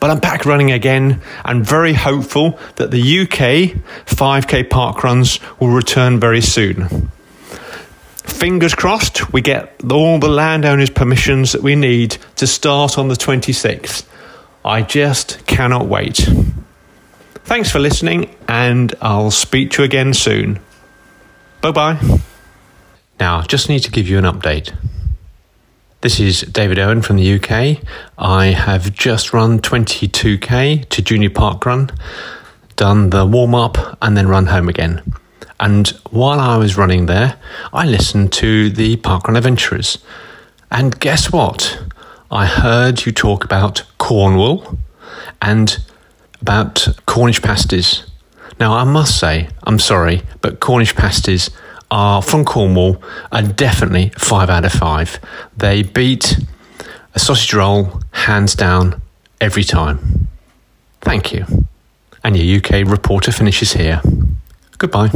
[0.00, 3.76] But I'm back running again and very hopeful that the UK
[4.06, 7.10] 5k park runs will return very soon.
[8.24, 13.14] Fingers crossed we get all the landowners' permissions that we need to start on the
[13.14, 14.04] 26th.
[14.64, 16.28] I just cannot wait.
[17.44, 20.60] Thanks for listening, and I'll speak to you again soon.
[21.60, 22.20] Bye bye.
[23.20, 24.76] Now, just need to give you an update.
[26.00, 27.78] This is David Owen from the UK.
[28.18, 31.90] I have just run 22k to Junior Park Run,
[32.76, 35.14] done the warm up, and then run home again.
[35.60, 37.38] And while I was running there,
[37.72, 39.98] I listened to the Parkrun Adventurers.
[40.70, 41.80] And guess what?
[42.32, 44.76] I heard you talk about Cornwall
[45.40, 45.78] and
[46.40, 48.02] about Cornish pasties.
[48.58, 51.50] Now, I must say, I'm sorry, but Cornish pasties
[51.90, 55.18] are from Cornwall are definitely five out of five.
[55.56, 56.38] They beat
[57.14, 59.00] a sausage roll hands down
[59.40, 60.28] every time.
[61.00, 61.44] Thank you.
[62.22, 64.00] And your UK reporter finishes here.
[64.78, 65.10] Goodbye.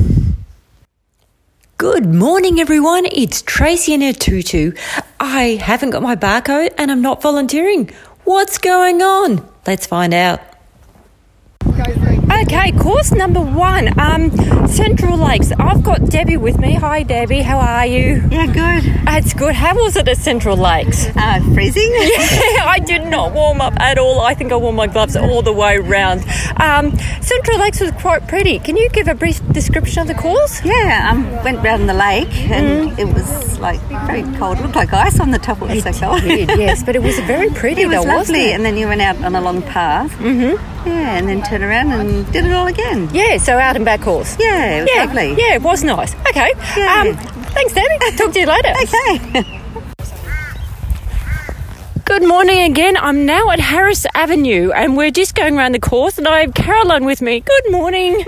[1.79, 3.07] Good morning, everyone.
[3.07, 4.73] It's Tracey in a tutu.
[5.21, 7.91] I haven't got my barcode and I'm not volunteering.
[8.25, 9.49] What's going on?
[9.67, 10.41] Let's find out.
[12.43, 14.31] Okay, course number one, um,
[14.69, 15.51] Central Lakes.
[15.59, 16.75] I've got Debbie with me.
[16.75, 17.41] Hi, Debbie.
[17.43, 18.23] How are you?
[18.31, 18.85] Yeah, good.
[19.09, 19.55] It's good.
[19.55, 21.07] How was it at Central Lakes?
[21.17, 21.91] Uh, freezing.
[21.93, 24.21] I did not warm up at all.
[24.21, 26.25] I think I wore my gloves all the way round.
[26.61, 28.61] Um, Central Lakes was quite pretty.
[28.61, 30.65] Can you give a brief description of the course?
[30.65, 32.99] yeah, um, went round the lake and Mm.
[32.99, 34.59] it was like very cold.
[34.59, 35.61] It looked like ice on the top.
[35.63, 36.23] It was so cold.
[36.23, 38.55] Did, yes, but it was very pretty It was though, wasn't lovely, it?
[38.55, 40.11] and then you went out on a long path.
[40.13, 40.78] Mm-hmm.
[40.89, 43.09] Yeah, and then turn around and did it all again.
[43.13, 44.37] Yeah, so out and back course.
[44.41, 45.29] Yeah, it was yeah, lovely.
[45.41, 46.15] Yeah, it was nice.
[46.31, 46.51] Okay.
[46.77, 47.05] Yeah.
[47.09, 47.17] Um,
[47.53, 48.17] thanks, Debbie.
[48.17, 48.75] Talk to you later.
[48.83, 49.55] Okay.
[52.19, 52.97] Good morning again.
[52.97, 56.53] I'm now at Harris Avenue and we're just going around the course and I have
[56.53, 57.39] Caroline with me.
[57.39, 58.11] Good morning.
[58.11, 58.25] Morning.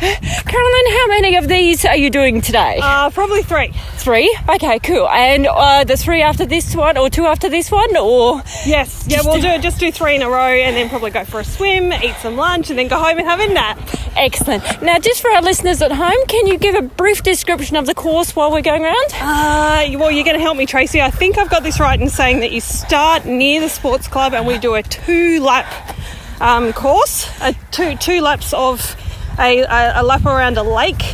[0.46, 2.80] Caroline, how many of these are you doing today?
[2.82, 3.68] Uh, probably three.
[3.98, 4.36] three.
[4.48, 5.08] Okay, cool.
[5.08, 9.04] And uh, the three after this one or two after this one or Yes.
[9.06, 9.62] Yeah, we'll do- do it.
[9.62, 12.36] Just do three in a row, and then probably go for a swim, eat some
[12.36, 13.78] lunch, and then go home and have a nap.
[14.16, 14.64] excellent.
[14.82, 17.94] Now, just for our listeners at home, can you give a brief description of the
[17.94, 19.06] course while we're going around?
[19.14, 21.00] Uh, well, you're going to help me, Tracey.
[21.00, 24.34] I think I've got this right in saying that you start near the sports club,
[24.34, 25.66] and we do a two-lap
[26.40, 28.96] um, course, a two two laps of
[29.38, 31.04] a, a, a lap around a lake.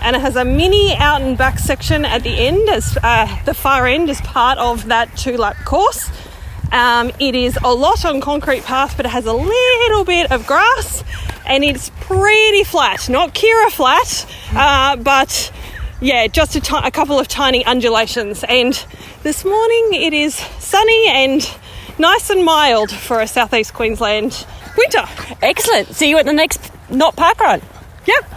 [0.00, 3.54] And it has a mini out and back section at the end, as uh, the
[3.54, 6.10] far end, is part of that two lap course.
[6.70, 10.46] Um, it is a lot on concrete path, but it has a little bit of
[10.46, 11.02] grass,
[11.46, 13.08] and it's pretty flat.
[13.08, 15.52] Not Kirra flat, uh, but
[16.00, 18.44] yeah, just a couple of tiny undulations.
[18.44, 18.72] And
[19.22, 21.58] this morning it is sunny and
[21.98, 25.04] nice and mild for a southeast Queensland winter.
[25.42, 25.88] Excellent.
[25.94, 27.62] See you at the next not park run.
[28.06, 28.32] Yep.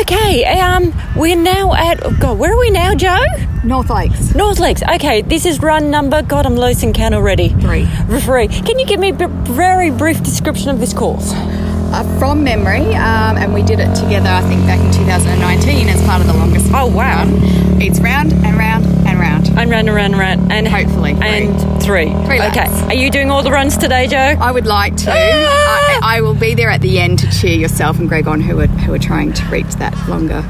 [0.00, 3.16] Okay, um, we're now at, oh God, where are we now, Joe?
[3.62, 4.34] North Lakes.
[4.34, 4.82] North Lakes.
[4.82, 7.50] Okay, this is run number, God, I'm losing count already.
[7.50, 7.86] Three.
[8.20, 8.48] Three.
[8.48, 11.32] Can you give me a b- very brief description of this course?
[11.94, 16.02] Uh, from memory, um, and we did it together, I think, back in 2019 as
[16.04, 16.66] part of the longest.
[16.74, 17.24] Oh, wow.
[17.24, 17.30] run.
[17.80, 19.48] It's round and round and round.
[19.48, 21.28] and run around and around and round, and Hopefully, three.
[21.28, 22.12] and three.
[22.26, 22.66] Three okay.
[22.86, 24.16] Are you doing all the runs today, Joe?
[24.40, 25.10] I would like to.
[25.10, 26.00] Ah!
[26.02, 28.58] I, I will be there at the end to cheer yourself and Greg on who
[28.60, 30.42] are, who are trying to reach that longer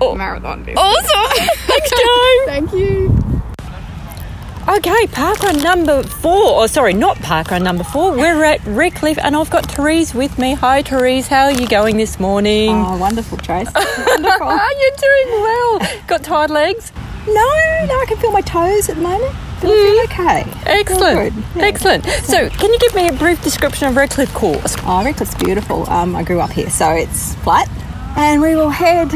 [0.00, 0.14] Oh.
[0.16, 0.64] marathon.
[0.64, 0.78] distance.
[0.80, 1.48] Awesome.
[1.66, 2.44] Thanks, Joe.
[2.46, 3.41] Thank you.
[4.68, 6.62] Okay, parkrun number four.
[6.62, 8.12] Oh, sorry, not parkrun number four.
[8.12, 10.54] We're at Redcliffe, and I've got Therese with me.
[10.54, 11.26] Hi, Therese.
[11.26, 12.70] How are you going this morning?
[12.70, 13.68] Oh, wonderful, Trace.
[13.74, 14.46] Wonderful.
[14.80, 15.78] You're doing well.
[16.06, 16.92] Got tired legs?
[17.26, 19.34] No, no, I can feel my toes at the moment.
[19.60, 20.44] But I feel okay.
[20.70, 21.34] Excellent.
[21.56, 21.62] Yeah.
[21.64, 22.04] Excellent.
[22.04, 24.76] So, can you give me a brief description of Redcliffe course?
[24.78, 25.90] Oh, Redcliffe's beautiful.
[25.90, 27.68] Um, I grew up here, so it's flat.
[28.16, 29.12] And we will head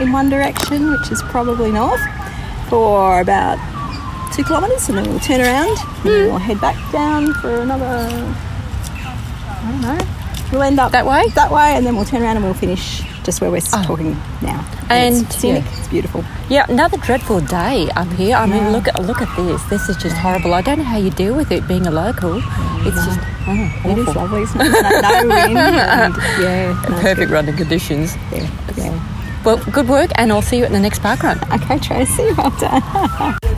[0.00, 2.00] in one direction, which is probably north,
[2.70, 3.58] for about
[4.32, 7.84] two kilometres, and then we'll turn around and then we'll head back down for another.
[7.84, 10.18] I don't know.
[10.52, 11.28] We'll end up That way?
[11.34, 13.82] That way, and then we'll turn around and we'll finish just where we're oh.
[13.84, 14.66] talking now.
[14.88, 15.64] And, it's scenic.
[15.64, 15.78] yeah.
[15.78, 16.24] It's beautiful.
[16.48, 18.34] Yeah, another dreadful day up here.
[18.34, 19.62] I mean, look at look at this.
[19.64, 20.54] This is just horrible.
[20.54, 22.40] I don't know how you deal with it being a local.
[22.86, 24.42] It's just oh, It is lovely.
[24.42, 25.58] It's not, no, no wind.
[25.58, 26.86] And, yeah.
[26.88, 28.16] no, Perfect running conditions.
[28.32, 28.50] Yeah.
[28.76, 29.42] yeah.
[29.44, 31.38] Well, good work, and I'll see you at the next park run.
[31.52, 32.32] Okay, Tracey.
[32.32, 33.38] Well done.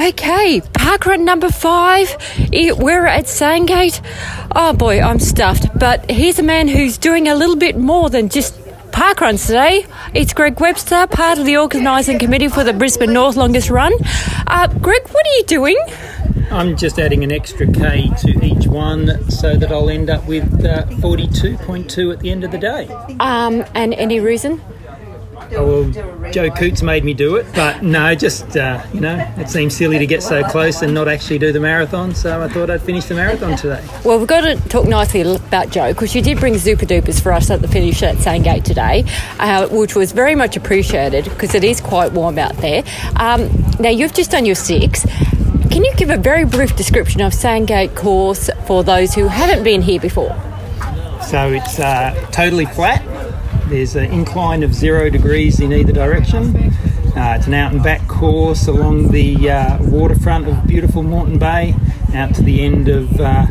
[0.00, 2.16] Okay, parkrun number five.
[2.52, 4.00] We're at Sandgate.
[4.54, 5.76] Oh boy, I'm stuffed.
[5.76, 8.54] But here's a man who's doing a little bit more than just
[8.92, 9.86] parkruns today.
[10.14, 13.92] It's Greg Webster, part of the organising committee for the Brisbane North Longest Run.
[14.46, 15.76] Uh, Greg, what are you doing?
[16.52, 20.64] I'm just adding an extra K to each one so that I'll end up with
[20.64, 22.86] uh, 42.2 at the end of the day.
[23.18, 24.62] Um, and any reason?
[25.52, 29.48] Oh, well, Joe Coots made me do it, but no, just, uh, you know, it
[29.48, 32.70] seems silly to get so close and not actually do the marathon, so I thought
[32.70, 33.84] I'd finish the marathon today.
[34.04, 37.32] Well, we've got to talk nicely about Joe because you did bring Zooper Doopers for
[37.32, 39.04] us at the finish at Sandgate today,
[39.38, 42.84] uh, which was very much appreciated because it is quite warm out there.
[43.16, 43.48] Um,
[43.80, 45.04] now, you've just done your six.
[45.70, 49.82] Can you give a very brief description of Sandgate course for those who haven't been
[49.82, 50.36] here before?
[51.22, 53.02] So it's uh, totally flat.
[53.68, 56.56] There's an incline of zero degrees in either direction.
[57.16, 61.74] Uh, it's an out and back course along the uh, waterfront of beautiful Moreton Bay,
[62.14, 63.46] out to the end of uh,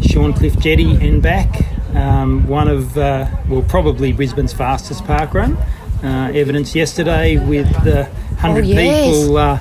[0.00, 1.66] Shorncliffe Jetty and back.
[1.94, 5.56] Um, one of, uh, well, probably Brisbane's fastest park run.
[6.02, 8.04] Uh, evidence yesterday with the
[8.40, 9.16] 100 Oh, yes.
[9.18, 9.58] people uh,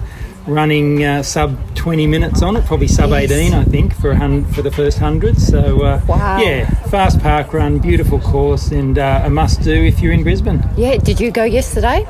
[0.48, 4.46] running uh, sub 20 minutes on it, probably sub 18, I think, for a hun-
[4.46, 5.38] for the first 100.
[5.40, 6.40] So, uh, Wow.
[6.42, 10.64] yeah, fast park run, beautiful course, and uh, a must do if you're in Brisbane.
[10.78, 12.06] Yeah, did you go yesterday?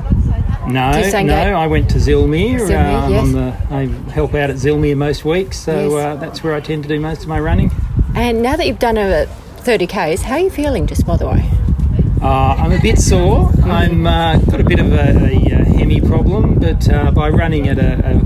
[0.66, 0.92] No,
[1.24, 2.60] no, I went to Zillmere.
[2.60, 3.32] Zillmere, um, yes.
[3.32, 6.06] the, I help out at Zillmere most weeks, so Yes.
[6.06, 7.70] uh, that's where I tend to do most of my running.
[8.14, 9.26] And now that you've done over
[9.58, 11.48] 30 Ks, how are you feeling, just by the way?
[12.22, 13.50] Uh, I'm a bit sore.
[13.64, 17.66] I'm uh, got a bit of a, a, uh hemi problem, but uh, by running
[17.66, 18.20] at a, a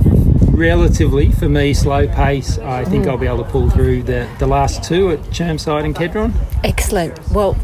[0.51, 2.91] relatively, for me, slow pace, I Mm.
[2.91, 6.33] think I'll be able to pull through the, the last two at Chermside and Kedron.
[6.65, 7.19] Excellent.
[7.31, 7.57] Well,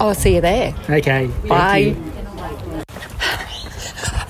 [0.00, 0.74] I'll see you there.
[0.90, 1.78] Okay, Bye.
[1.78, 1.96] you.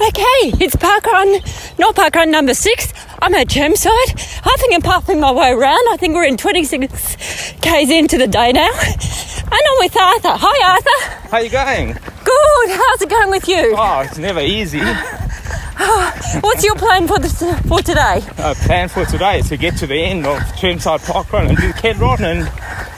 [0.08, 2.92] Okay, it's parkrun, not parkrun number six.
[3.22, 4.12] I'm at Chermside.
[4.44, 5.80] I think I'm puffing my way around.
[5.90, 8.68] I think we're in 26 k's into the day now.
[8.68, 10.32] And I'm with Arthur.
[10.38, 11.28] Hi, Arthur.
[11.30, 11.96] How you going?
[12.26, 12.70] Good.
[12.70, 13.74] How's it going with you?
[13.78, 14.80] Oh, it's never easy.
[16.40, 18.20] What's your plan for this for today?
[18.38, 21.56] Our plan for today is to get to the end of Chermside Park Run and
[21.56, 22.46] do Kedron, and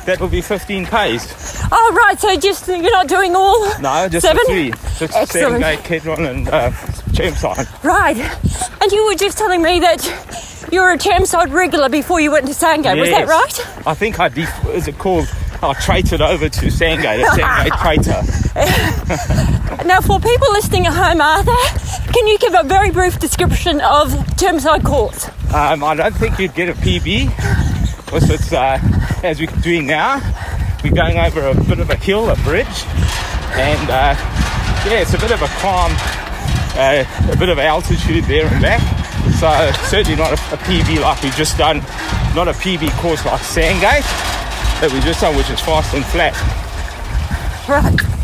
[0.07, 1.69] that will be 15 Ks.
[1.71, 2.19] Oh, right.
[2.19, 4.41] So just you're not doing all No, just seven.
[4.47, 4.71] the three.
[4.99, 5.63] Just Excellent.
[5.63, 6.71] seven K Kedron and uh,
[7.13, 7.67] Chermside.
[7.85, 8.17] Right.
[8.83, 12.47] And you were just telling me that you were a Chermside regular before you went
[12.47, 12.99] to Sandgate.
[12.99, 13.29] Was that Yes.
[13.29, 13.87] right?
[13.87, 15.27] I think I def- is it called?
[15.61, 19.55] I traded over to Sandgate, a Sandgate traitor.
[19.85, 24.11] Now, for people listening at home, Arthur, can you give a very brief description of
[24.37, 25.29] Chermside Courts?
[25.55, 27.29] Um, I don't think you'd get a PB.
[28.05, 28.79] Because it's, uh,
[29.23, 30.21] as we're doing now,
[30.85, 32.85] we're going over a bit of a hill, a bridge,
[33.55, 34.15] and uh,
[34.85, 35.93] yeah, it's a bit of a climb,
[36.77, 38.83] uh, a bit of altitude there and back.
[39.39, 41.79] So certainly not a, a PB like we've just done,
[42.35, 44.05] not a PB course like Sandgate
[44.81, 46.35] that we just done, which is fast and flat.
[47.69, 48.19] Right.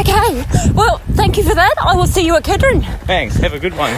[0.00, 0.72] Okay.
[0.74, 1.74] Well, thank you for that.
[1.80, 2.82] I will see you at Kedron.
[3.06, 3.36] Thanks.
[3.36, 3.92] Have a good one.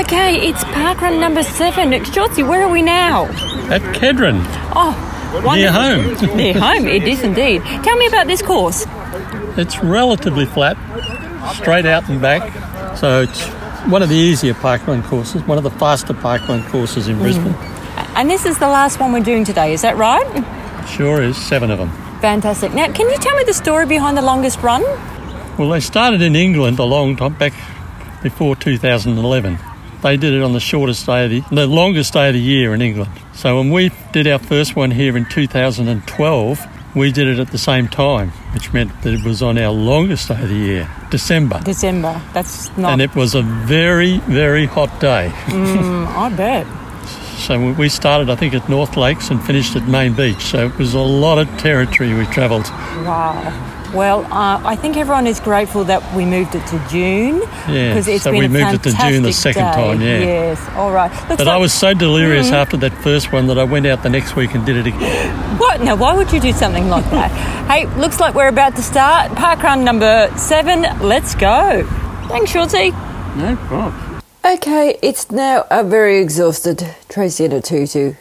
[0.00, 1.90] Okay, it's parkrun number seven.
[2.04, 3.24] Shortsy, where are we now?
[3.70, 4.42] At Kedron,
[4.74, 6.36] Oh, near home.
[6.36, 7.62] Near home, it is indeed.
[7.62, 8.84] Tell me about this course.
[9.56, 10.76] it's relatively flat,
[11.54, 12.96] straight out and back.
[12.96, 13.46] So it's
[13.90, 17.22] one of the easier parkrun courses, one of the faster parkrun courses in mm.
[17.22, 17.77] Brisbane.
[18.16, 20.26] And this is the last one we're doing today, is that right?
[20.88, 21.90] Sure is, seven of them.
[22.20, 22.72] Fantastic.
[22.74, 24.82] Now, can you tell me the story behind the longest run?
[25.58, 27.52] Well, they started in England a long time back
[28.22, 29.58] before 2011.
[30.02, 32.74] they did it on the shortest day of the, the longest day of the year
[32.74, 33.10] in England.
[33.34, 37.58] So when we did our first one here in 2012, we did it at the
[37.58, 41.60] same time, which meant that it was on our longest day of the year, December.
[41.64, 42.20] December.
[42.32, 42.92] That's not.
[42.92, 45.30] And it was a very, very hot day.
[45.46, 46.66] Mm, I bet.
[47.38, 50.40] So we started, I think, at North Lakes and finished at Main Beach.
[50.42, 52.64] So it was a lot of territory we travelled.
[53.04, 53.64] Wow.
[53.94, 57.40] Well, uh, I think everyone is grateful that we moved it to June.
[57.72, 59.72] Yeah, because it's so been we a moved it to June the fantastic second day.
[59.72, 60.18] time, yeah.
[60.18, 61.10] Yes, all right.
[61.10, 62.52] Looks But I was so delirious Mm.
[62.52, 65.58] after that first one that I went out the next week and did it again.
[65.58, 65.80] What?
[65.82, 67.30] Now, why would you do something like that?
[67.70, 69.32] hey, looks like we're about to start.
[69.36, 70.82] Park run number seven.
[71.00, 71.84] Let's go.
[72.28, 72.90] Thanks, Shorty.
[73.36, 73.94] No problem.
[74.44, 78.14] Okay, it's now a very exhausted Tracey and a tutu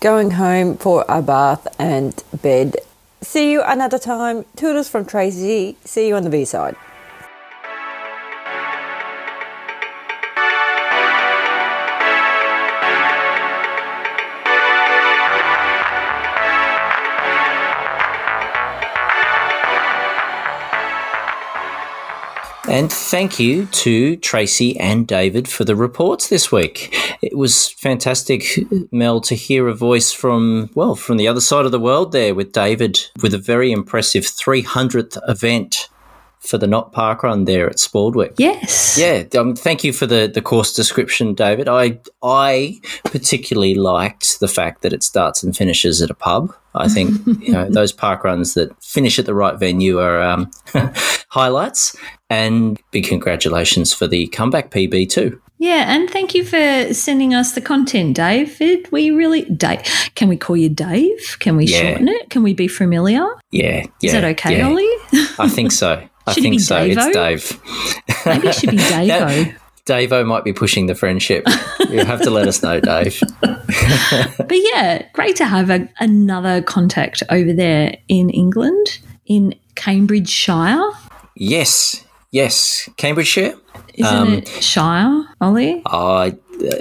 [0.00, 2.76] going home for a bath and bed.
[3.22, 4.44] See you another time.
[4.54, 5.76] Toodles from Tracey.
[5.84, 6.76] See you on the B side.
[22.68, 26.94] And thank you to Tracey and David for the reports this week.
[27.20, 28.44] It was fantastic,
[28.92, 32.34] Mel, to hear a voice from, well, from the other side of the world there
[32.34, 35.88] with David with a very impressive 300th event
[36.42, 38.34] for the Not Park Run there at Spaldwick.
[38.36, 38.98] Yes.
[38.98, 41.68] Yeah, um, thank you for the, the course description, David.
[41.68, 46.52] I I particularly liked the fact that it starts and finishes at a pub.
[46.74, 50.50] I think you know those park runs that finish at the right venue are um,
[51.28, 51.96] highlights.
[52.32, 55.38] And big congratulations for the comeback PB too.
[55.58, 58.90] Yeah, and thank you for sending us the content, David.
[58.90, 59.82] We really, Dave,
[60.14, 61.36] can we call you Dave?
[61.40, 61.80] Can we Yeah.
[61.90, 62.30] shorten it?
[62.30, 63.24] Can we be familiar?
[63.50, 64.68] Yeah, Is that okay, yeah.
[64.68, 64.88] Olly?
[65.38, 66.02] I think so.
[66.26, 66.76] I Should it think be so.
[66.76, 66.96] Davo?
[66.96, 68.24] It's Dave.
[68.26, 69.54] Maybe it should be Davo.
[69.84, 71.46] Davo might be pushing the friendship.
[71.90, 73.20] You'll have to let us know, Dave.
[74.38, 80.82] But yeah, great to have a, another contact over there in England, in Cambridgeshire.
[81.36, 83.54] Yes, yes, Cambridgeshire.
[83.94, 85.82] Isn't Um, it Shire, Olly?
[85.86, 86.34] I,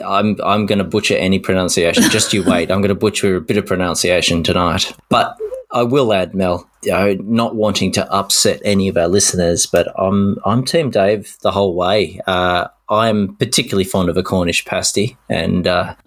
[0.05, 2.03] I'm I'm going to butcher any pronunciation.
[2.09, 2.71] Just you wait.
[2.71, 4.91] I'm going to butcher a bit of pronunciation tonight.
[5.09, 5.37] But
[5.73, 9.87] I will add, Mel, you know, not wanting to upset any of our listeners, but
[9.99, 12.19] I'm I'm Team Dave the whole way.
[12.27, 15.95] Uh, I'm particularly fond of a Cornish pasty, and uh,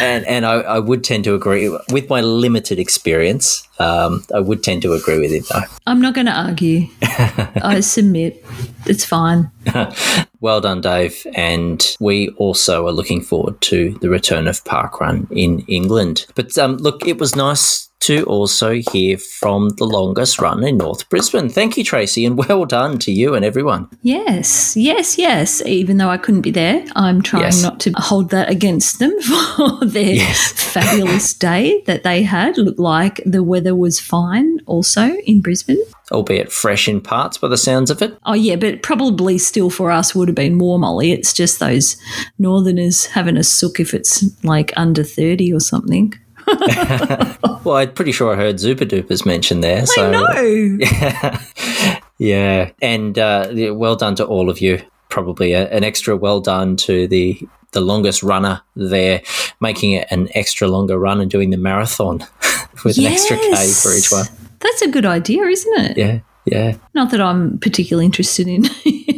[0.00, 3.66] and and I, I would tend to agree with my limited experience.
[3.78, 5.66] Um, I would tend to agree with him, though.
[5.86, 6.88] I'm not going to argue.
[7.02, 8.44] I submit.
[8.86, 9.50] It's fine.
[10.40, 11.26] Well done, Dave.
[11.34, 16.26] And we also are looking forward to the return of Parkrun in England.
[16.36, 21.08] But um, look, it was nice to also hear from the longest run in North
[21.08, 21.48] Brisbane.
[21.48, 23.88] Thank you, Tracey, and well done to you and everyone.
[24.02, 25.60] Yes, yes, yes.
[25.66, 27.62] Even though I couldn't be there, I'm trying Yes.
[27.62, 32.56] not to hold that against them for their fabulous day that they had.
[32.56, 35.82] Looked like the weather was fine also in Brisbane.
[36.10, 38.16] Albeit fresh in parts by the sounds of it.
[38.24, 41.12] Oh, yeah, but probably still for us would have been warm, Olly.
[41.12, 41.96] It's just those
[42.38, 46.14] northerners having a sook if it's like under 30 or something.
[47.64, 49.84] Well, I'm pretty sure I heard Zooper Dooper's mentioned there.
[49.84, 50.78] So, I know.
[50.80, 51.42] Yeah.
[52.18, 52.70] yeah.
[52.80, 54.80] And uh, well done to all of you.
[55.10, 57.38] Probably a, an extra well done to the
[57.72, 59.22] the longest runner there,
[59.60, 62.20] making it an extra longer run and doing the marathon
[62.84, 64.26] with an extra K for each one.
[64.60, 65.98] That's a good idea, isn't it?
[65.98, 66.20] Yeah.
[66.46, 66.76] Yeah.
[66.94, 68.64] Not that I'm particularly interested in.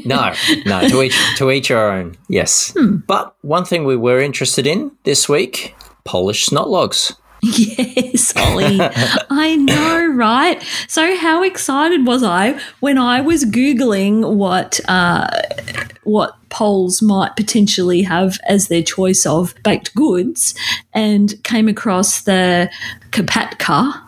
[0.05, 0.33] No,
[0.67, 2.17] no, to each to each our own.
[2.29, 2.75] Yes.
[3.07, 7.15] But one thing we were interested in this week, Polish snot logs.
[7.43, 8.79] Yes, Olly.
[9.31, 10.63] I know, right?
[10.89, 15.27] So, how excited was I when I was googling what uh,
[16.05, 20.55] what Poles might potentially have as their choice of baked goods,
[20.93, 22.71] and came across the
[23.11, 24.01] karpatka.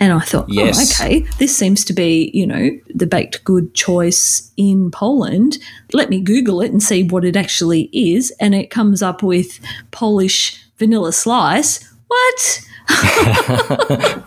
[0.00, 1.00] And I thought, Yes.
[1.00, 5.56] oh, okay, this seems to be, you know, the baked good choice in Poland.
[5.94, 8.30] Let me Google it and see what it actually is.
[8.40, 9.60] And it comes up with
[9.92, 11.82] Polish vanilla slice.
[12.06, 12.60] What?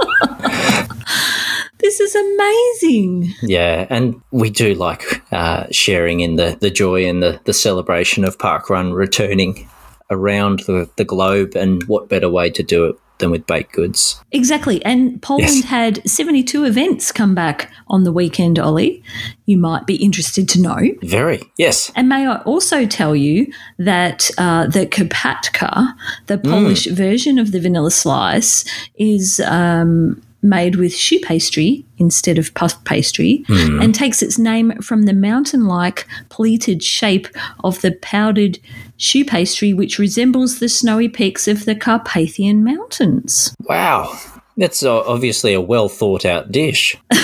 [1.79, 3.33] this is amazing.
[3.41, 8.23] Yeah, and we do like uh, sharing in the, the joy and the, the celebration
[8.23, 9.69] of Parkrun returning
[10.09, 11.55] around the, the globe.
[11.55, 14.21] And what better way to do it than with baked goods?
[14.31, 14.83] Exactly.
[14.85, 15.63] And Poland Yes.
[15.65, 19.03] had 72 events come back on the weekend, Olly.
[19.45, 20.79] You might be interested to know.
[21.01, 21.91] Very, yes.
[21.95, 23.47] And may I also tell you
[23.79, 25.93] that uh, the Karpatka,
[26.27, 28.65] the Polish version of the vanilla slice,
[28.97, 33.81] is um, made with choux pastry instead of puff pastry Hmm.
[33.81, 37.27] and takes its name from the mountain like pleated shape
[37.63, 38.59] of the powdered
[38.97, 43.53] choux pastry, which resembles the snowy peaks of the Carpathian Mountains.
[43.67, 44.17] Wow.
[44.57, 46.95] That's obviously a well thought out dish.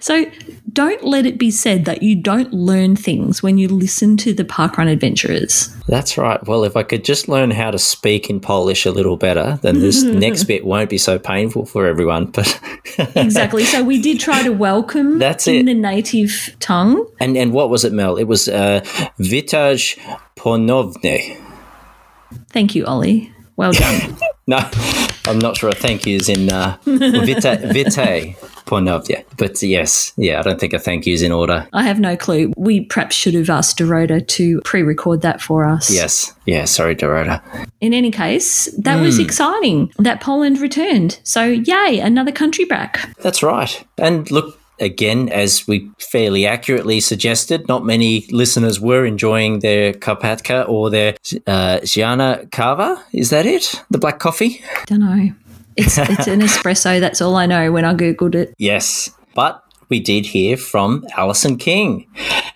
[0.00, 0.26] So
[0.78, 4.44] don't let it be said that you don't learn things when you listen to the
[4.44, 5.74] Parkrun Adventurers.
[5.88, 6.40] That's right.
[6.46, 9.80] Well, if I could just learn how to speak in Polish a little better, then
[9.80, 12.26] this next bit won't be so painful for everyone.
[12.26, 12.60] But
[13.16, 13.64] exactly.
[13.64, 15.64] So we did try to welcome That's in it.
[15.66, 17.04] the native tongue.
[17.18, 18.16] and and what was it, Mel?
[18.16, 18.80] It was uh,
[19.18, 19.98] Vitaj
[20.36, 21.42] Ponovne.
[22.50, 23.32] Thank you, Olly.
[23.58, 24.16] Well done.
[24.48, 24.66] No,
[25.26, 28.34] I'm not sure a thank you is in uh, Vita, Vitae
[28.64, 29.22] Ponovne.
[29.36, 31.68] But yes, yeah, I don't think a thank you is in order.
[31.74, 32.54] I have no clue.
[32.56, 35.90] We perhaps should have asked Dorota to pre record that for us.
[35.90, 37.42] Yes, yeah, sorry, Dorota.
[37.82, 39.24] In any case, that was Hmm.
[39.24, 41.20] exciting that Poland returned.
[41.24, 43.14] So, yay, another country back.
[43.18, 43.84] That's right.
[43.98, 50.68] And look, again, as we fairly accurately suggested, not many listeners were enjoying their Karpatka
[50.68, 51.16] or their
[51.46, 53.02] uh, Gianna Kava.
[53.12, 53.82] Is that it?
[53.90, 54.62] The black coffee?
[54.86, 55.32] Don't know.
[55.76, 57.00] It's, it's an espresso.
[57.00, 58.54] That's all I know when I Googled it.
[58.58, 59.10] Yes.
[59.34, 62.06] But we did hear from Alison King.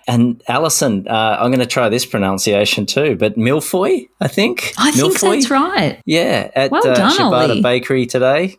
[0.07, 4.73] And Alison, uh, I'm going to try this pronunciation too, but Milfoy, I think.
[4.77, 5.35] I think Milfoy?
[5.35, 6.01] that's right.
[6.05, 7.61] Yeah, at Well uh, Shibata Olly.
[7.61, 8.57] Bakery today.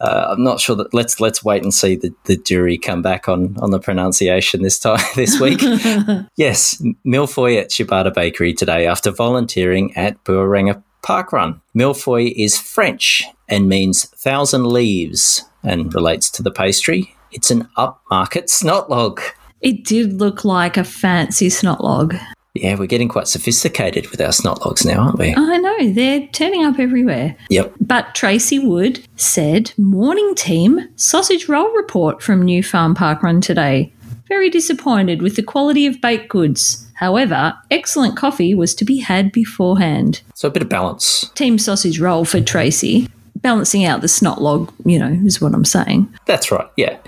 [0.00, 3.28] Uh, I'm not sure that let's let's wait and see the, the jury come back
[3.28, 5.60] on on the pronunciation this time this week.
[6.36, 11.60] yes, Milfoy at Shibata Bakery today after volunteering at Buranga Park Run.
[11.76, 17.14] Milfoy is French and means thousand leaves and relates to the pastry.
[17.32, 19.20] It's an upmarket snot log.
[19.64, 22.14] It did look like a fancy snot log.
[22.52, 25.34] Yeah, we're getting quite sophisticated with our snot logs now, aren't we?
[25.34, 27.34] I know, they're turning up everywhere.
[27.48, 27.72] Yep.
[27.80, 33.90] But Tracy Wood said, Morning team, sausage roll report from New Farm Park Run today.
[34.28, 36.86] Very disappointed with the quality of baked goods.
[36.96, 40.20] However, excellent coffee was to be had beforehand.
[40.34, 41.30] So a bit of balance.
[41.34, 43.08] Team sausage roll for Tracy.
[43.36, 46.14] Balancing out the snot log, you know, is what I'm saying.
[46.26, 46.98] That's right, yeah.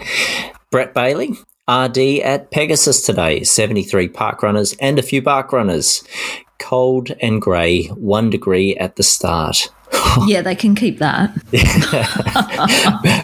[0.71, 1.37] Brett Bailey,
[1.69, 6.05] RD at Pegasus today, 73 park runners and a few bark runners.
[6.61, 9.69] Cold and grey, one degree at the start.
[10.27, 11.31] yeah, they can keep that.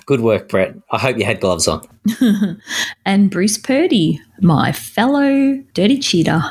[0.06, 0.74] Good work, Brett.
[0.90, 1.82] I hope you had gloves on.
[3.04, 6.42] and Bruce Purdy, my fellow dirty cheater.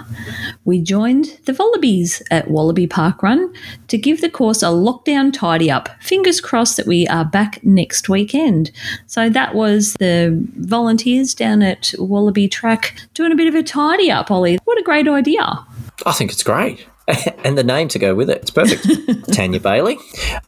[0.65, 3.53] We joined the Wallabies at Wallaby Park Run
[3.87, 5.89] to give the course a lockdown tidy up.
[6.01, 8.71] Fingers crossed that we are back next weekend.
[9.07, 14.09] So that was the volunteers down at Wallaby Track doing a bit of a tidy
[14.11, 14.57] up, Olly.
[14.63, 15.65] What a great idea.
[16.05, 16.85] I think it's great.
[17.43, 18.37] and the name to go with it.
[18.37, 18.87] It's perfect.
[19.33, 19.97] Tanya Bailey.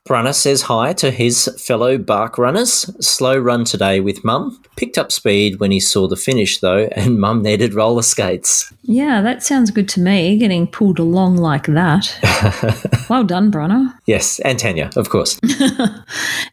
[0.06, 2.89] Brunner says hi to his fellow bark runners.
[3.06, 4.62] Slow run today with mum.
[4.76, 8.74] Picked up speed when he saw the finish though, and mum needed roller skates.
[8.84, 13.06] Yeah, that sounds good to me, getting pulled along like that.
[13.10, 13.93] well done, Brunner.
[14.06, 15.39] Yes, and Tanya, of course.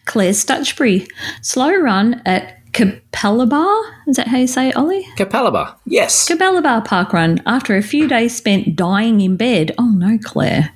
[0.07, 1.09] Claire Stutchbury.
[1.43, 3.67] Slow run at Capalaba.
[4.07, 5.07] Is that how you say it, Olly?
[5.17, 6.29] Capalaba, yes.
[6.29, 9.75] Capalaba Park Run after a few days spent dying in bed.
[9.79, 10.71] Oh no, Claire.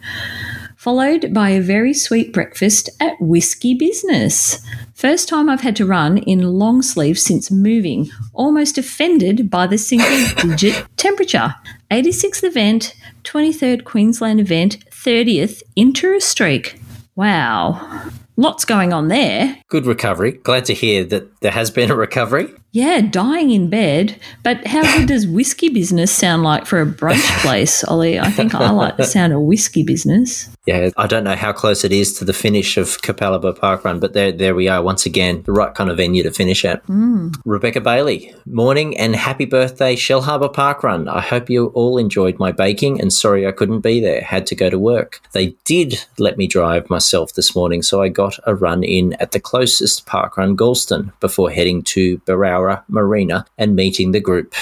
[0.76, 4.60] Followed by a very sweet breakfast at Whiskey Business.
[4.92, 8.10] First time I've had to run in long sleeves since moving.
[8.34, 11.54] Almost offended by the single digit temperature.
[11.90, 16.78] 86th event, 23rd Queensland event, 30th inter streak.
[17.16, 18.10] Wow.
[18.36, 19.56] Lots going on there.
[19.68, 20.32] Good recovery.
[20.32, 22.52] Glad to hear that there has been a recovery.
[22.72, 24.18] Yeah, dying in bed.
[24.42, 28.18] But how good does whiskey business sound like for a brunch place, Olly?
[28.18, 30.48] I think I like the sound of whiskey business.
[30.66, 34.00] Yeah, I don't know how close it is to the finish of Capalaba Park Run,
[34.00, 36.86] but there, there we are once again, the right kind of venue to finish at.
[36.86, 37.38] Mm.
[37.44, 41.06] Rebecca Bailey, morning and happy birthday, Shell Harbour Park Run.
[41.06, 44.54] I hope you all enjoyed my baking and sorry I couldn't be there, had to
[44.54, 45.20] go to work.
[45.32, 49.32] They did let me drive myself this morning, so I got a run in at
[49.32, 54.54] the closest park run, Galston, before heading to Berowra Marina and meeting the group.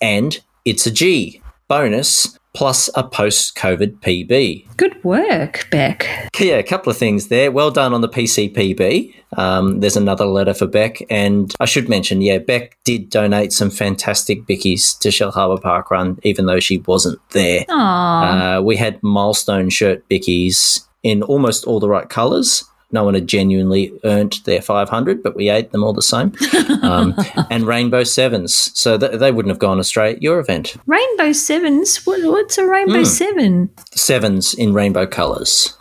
[0.00, 1.42] And it's a G.
[1.68, 4.76] Bonus plus a post COVID PB.
[4.76, 6.06] Good work, Beck.
[6.38, 7.50] Yeah, a couple of things there.
[7.50, 9.14] Well done on the PCPB.
[9.36, 11.02] Um, there's another letter for Beck.
[11.08, 15.90] And I should mention, yeah, Beck did donate some fantastic bickies to Shell Harbour Park
[15.90, 17.64] Run, even though she wasn't there.
[17.70, 22.64] Uh, we had milestone shirt bickies in almost all the right colours.
[22.92, 26.32] No one had genuinely earned their 500, but we ate them all the same.
[26.82, 27.14] Um,
[27.50, 28.70] and Rainbow Sevens.
[28.78, 30.76] So th- they wouldn't have gone astray at your event.
[30.86, 32.04] Rainbow Sevens?
[32.04, 33.06] What, what's a Rainbow Mm.
[33.06, 33.70] Seven?
[33.94, 35.76] Sevens in rainbow colours.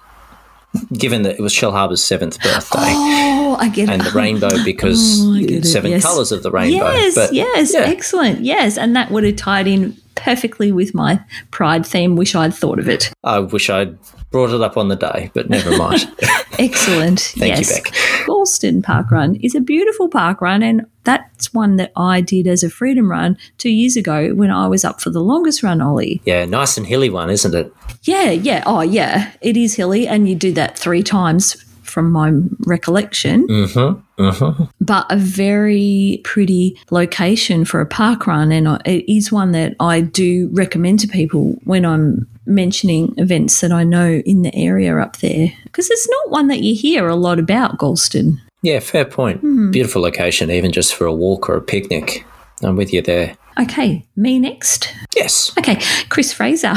[0.93, 2.77] given that it was Shell Harbour's seventh birthday.
[2.79, 3.93] Oh, I get it.
[3.93, 6.03] and the rainbow because Oh, get it, seven yes.
[6.03, 6.85] colours of the rainbow.
[6.91, 7.81] Yes, But, yes, yeah.
[7.81, 8.41] excellent.
[8.41, 11.19] Yes, and that would have tied in perfectly with my
[11.51, 12.15] pride theme.
[12.15, 13.11] Wish I'd thought of it.
[13.23, 13.97] I wish I'd
[14.31, 16.09] brought it up on the day, but never mind.
[16.59, 17.19] Excellent.
[17.37, 17.65] Thank you.
[17.65, 17.93] Beck.
[18.25, 22.63] Galston Park Run is a beautiful park run, and that's one that I did as
[22.63, 26.21] a freedom run two years ago when I was up for the longest run, Olly.
[26.25, 27.73] yeah, nice and hilly one, isn't it?
[28.03, 28.63] Yeah, yeah.
[28.65, 29.31] Oh, yeah.
[29.41, 32.31] It is hilly, and you do that three times from my
[32.65, 33.47] recollection.
[33.47, 33.99] Mm-hmm.
[34.21, 34.63] Mm-hmm.
[34.79, 38.51] but a very pretty location for a park run.
[38.51, 43.61] And I- it is one that I do recommend to people when I'm mentioning events
[43.61, 45.51] that I know in the area up there.
[45.63, 48.39] Because it's not one that you hear a lot about, Galston.
[48.61, 49.39] Yeah, fair point.
[49.41, 49.71] Hmm.
[49.71, 52.23] Beautiful location, even just for a walk or a picnic.
[52.61, 53.35] I'm with you there.
[53.59, 54.93] Okay, me next.
[55.15, 55.51] Yes.
[55.57, 55.79] Okay,
[56.09, 56.73] Chris Fraser.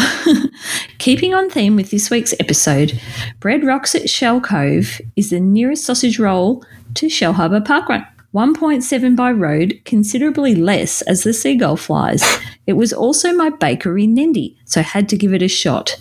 [0.98, 3.00] Keeping on theme with this week's episode,
[3.40, 6.64] Bread Rocks at Shell Cove is the nearest sausage roll
[6.94, 8.06] to Shell Harbour Park Run.
[8.34, 12.38] 1.7 by road, considerably less as the seagull flies.
[12.66, 15.96] It was also my bakery Nendi, so had to give it a shot.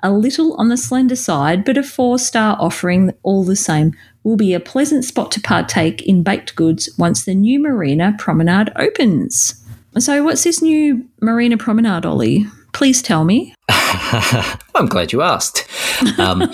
[0.00, 3.92] A little on the slender side, but a four star offering all the same.
[4.24, 8.72] Will be a pleasant spot to partake in baked goods once the new Marina Promenade
[8.76, 9.65] opens.
[9.98, 12.46] So, what's this new Marina Promenade, Olly?
[12.74, 13.54] Please tell me.
[13.70, 15.66] I'm glad you asked.
[16.18, 16.52] Um,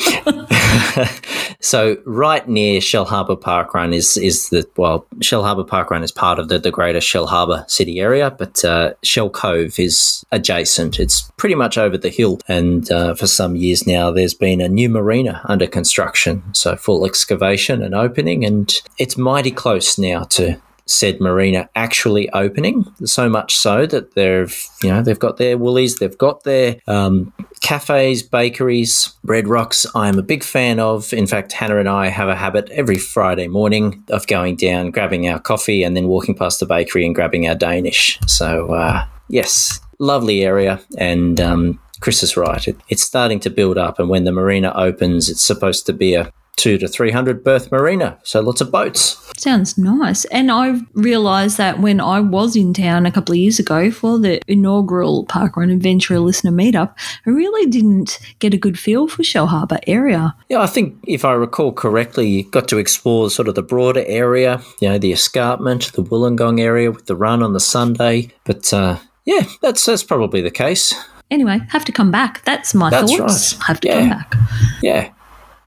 [1.61, 6.05] so, right near Shell Harbour Park Run is is the well, Shell Harbour Park Run
[6.05, 10.24] is part of the, the greater Shell Harbour city area, but uh, Shell Cove is
[10.30, 11.01] adjacent.
[11.01, 14.68] It's pretty much over the hill, and uh, for some years now, there's been a
[14.68, 16.45] new marina under construction.
[16.55, 22.85] So, full excavation and opening, and it's mighty close now to said marina actually opening.
[23.05, 27.33] So much so that they've you know they've got their Woolies, they've got their um,
[27.61, 29.87] cafes, bakeries, bread rocks.
[29.95, 31.12] I am a big fan of.
[31.12, 35.28] In fact, Hannah and I have a habit every Friday morning of going down, grabbing
[35.28, 38.18] our coffee, and then walking past the bakery and grabbing our Danish.
[38.26, 41.41] So uh, yes, lovely area and.
[41.41, 42.66] Um, Chris is right.
[42.66, 46.14] It, it's starting to build up, and when the marina opens, it's supposed to be
[46.14, 48.18] a two to three hundred berth marina.
[48.22, 49.18] So lots of boats.
[49.38, 50.24] Sounds nice.
[50.26, 54.18] And I realised that when I was in town a couple of years ago for
[54.18, 56.94] the inaugural Parkrun Adventurer listener meetup,
[57.26, 60.34] I really didn't get a good feel for Shell Harbour area.
[60.48, 64.05] Yeah, I think if I recall correctly, you got to explore sort of the broader
[64.07, 68.28] area, you know, the escarpment, the Wollongong area with the run on the Sunday.
[68.44, 70.94] But uh, yeah, that's that's probably the case.
[71.30, 72.44] Anyway, have to come back.
[72.44, 73.55] That's my That's thoughts.
[73.55, 73.62] right.
[73.66, 73.98] Have to Yeah.
[74.00, 74.34] come back.
[74.82, 75.11] Yeah,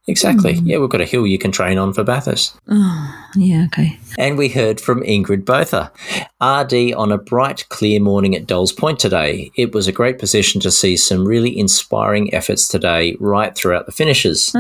[0.07, 0.55] exactly.
[0.59, 0.67] Hmm.
[0.67, 2.57] Yeah, we've got a hill you can train on for Bathurst.
[2.67, 3.99] Oh, yeah, okay.
[4.17, 5.91] And we heard from Ingrid Botha,
[6.41, 9.51] RD on a bright, clear morning at Dolls Point today.
[9.55, 13.91] It was a great position to see some really inspiring efforts today, right throughout the
[13.91, 14.51] finishes.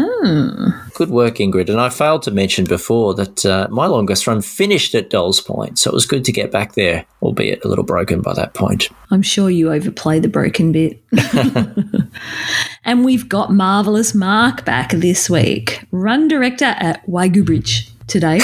[0.93, 1.69] Good work, Ingrid.
[1.69, 5.79] And I failed to mention before that uh, my longest run finished at Dolls Point,
[5.79, 8.89] so it was good to get back there, albeit a little broken by that point.
[9.11, 11.01] I'm sure you overplay the broken bit.
[12.83, 18.39] and we've got Marvellous Mark back this week, run director at Waigu Bridge today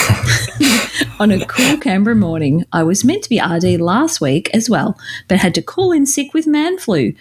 [1.19, 2.65] on a cool Canberra morning.
[2.71, 4.97] I was meant to be RD last week as well,
[5.27, 7.13] but had to call in sick with man flu.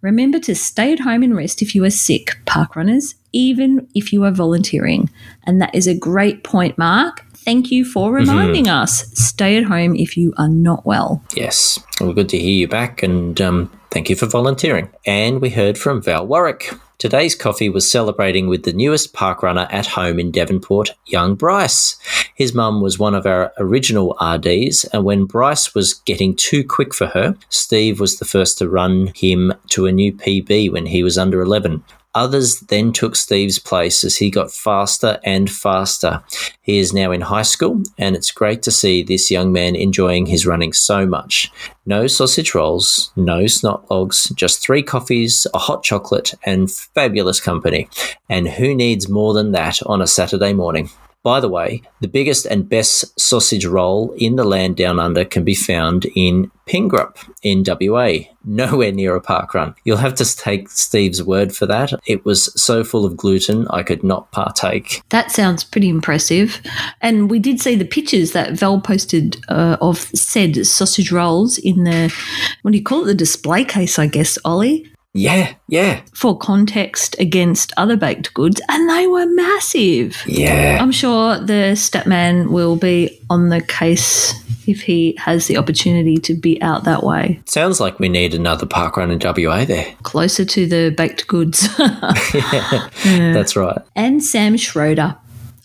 [0.00, 4.12] Remember to stay at home and rest if you are sick, park runners, even if
[4.12, 5.10] you are volunteering.
[5.44, 7.24] And that is a great point, Mark.
[7.34, 9.10] Thank you for reminding us.
[9.18, 11.22] Stay at home if you are not well.
[11.34, 14.90] Yes, well, good to hear you back, and um, thank you for volunteering.
[15.06, 16.74] And we heard from Val Warwick.
[16.98, 21.96] Today's coffee was celebrating with the newest park runner at home in Devonport, young Bryce.
[22.34, 26.92] His mum was one of our original RDs, and when Bryce was getting too quick
[26.92, 31.04] for her, Steve was the first to run him to a new PB when he
[31.04, 31.84] was under 11.
[32.14, 36.22] Others then took Steve's place as he got faster and faster.
[36.62, 40.26] He is now in high school, and it's great to see this young man enjoying
[40.26, 41.50] his running so much.
[41.86, 47.88] No sausage rolls, no snot logs, just three coffees, a hot chocolate, and fabulous company.
[48.28, 50.90] And who needs more than that on a Saturday morning?
[51.22, 55.44] By the way, the biggest and best sausage roll in the land down under can
[55.44, 59.74] be found in Pingrup in WA, nowhere near a park run.
[59.84, 61.92] You'll have to take Steve's word for that.
[62.06, 65.02] It was so full of gluten, I could not partake.
[65.08, 66.60] That sounds pretty impressive.
[67.00, 71.84] And we did see the pictures that Val posted uh, of said sausage rolls in
[71.84, 72.14] the,
[72.62, 74.92] what do you call it, the display case, I guess, Olly?
[75.18, 76.00] Yeah, yeah.
[76.14, 80.22] for context against other baked goods, and they were massive.
[80.26, 80.78] Yeah.
[80.80, 84.34] I'm sure the Statman will be on the case
[84.68, 88.66] if he has the opportunity to be out that way, Sounds like we need another
[88.66, 89.86] park run in WA there.
[90.02, 91.68] closer to the baked goods.
[93.04, 93.78] That's right.
[93.96, 95.16] and Sam Schroeder.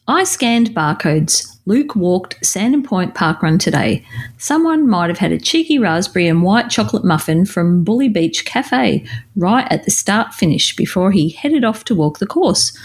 [0.08, 1.53] I scanned barcodes.
[1.66, 4.06] Luke walked Sandon Point Park Run today.
[4.38, 9.06] Someone might have had a cheeky raspberry and white chocolate muffin from Bully Beach Cafe
[9.36, 12.78] right at the start finish before he headed off to walk the course.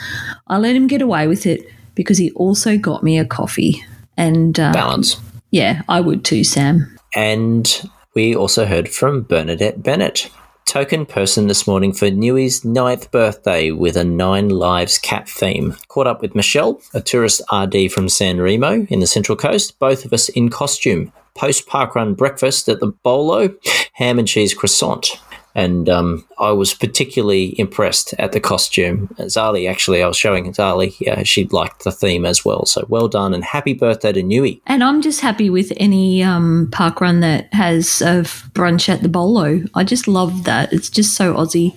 [0.46, 3.84] I let him get away with it because he also got me a coffee.
[4.16, 5.20] And uh, Balance.
[5.50, 6.96] yeah, I would too, Sam.
[7.16, 10.30] And we also heard from Bernadette Bennett.
[10.68, 15.74] Token person this morning for Newy's ninth birthday with a Nine Lives cat theme.
[15.88, 20.04] Caught up with Michelle, a tourist RD from San Remo in the Central Coast, both
[20.04, 21.10] of us in costume.
[21.34, 23.54] Post parkrun breakfast at the Bolo,
[23.94, 25.18] ham and cheese croissant.
[25.58, 29.08] And um, I was particularly impressed at the costume.
[29.22, 32.64] Zali, actually, I was showing Zali, yeah, she liked the theme as well.
[32.64, 34.62] So well done and happy birthday to Newy.
[34.68, 38.22] And I'm just happy with any um, park run that has a
[38.54, 39.64] brunch at the Bolo.
[39.74, 40.72] I just love that.
[40.72, 41.76] It's just so Aussie.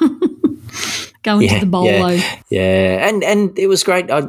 [1.22, 1.88] Going to the Bolo.
[1.88, 3.08] Yeah, yeah.
[3.08, 4.10] and and it was great.
[4.10, 4.22] I,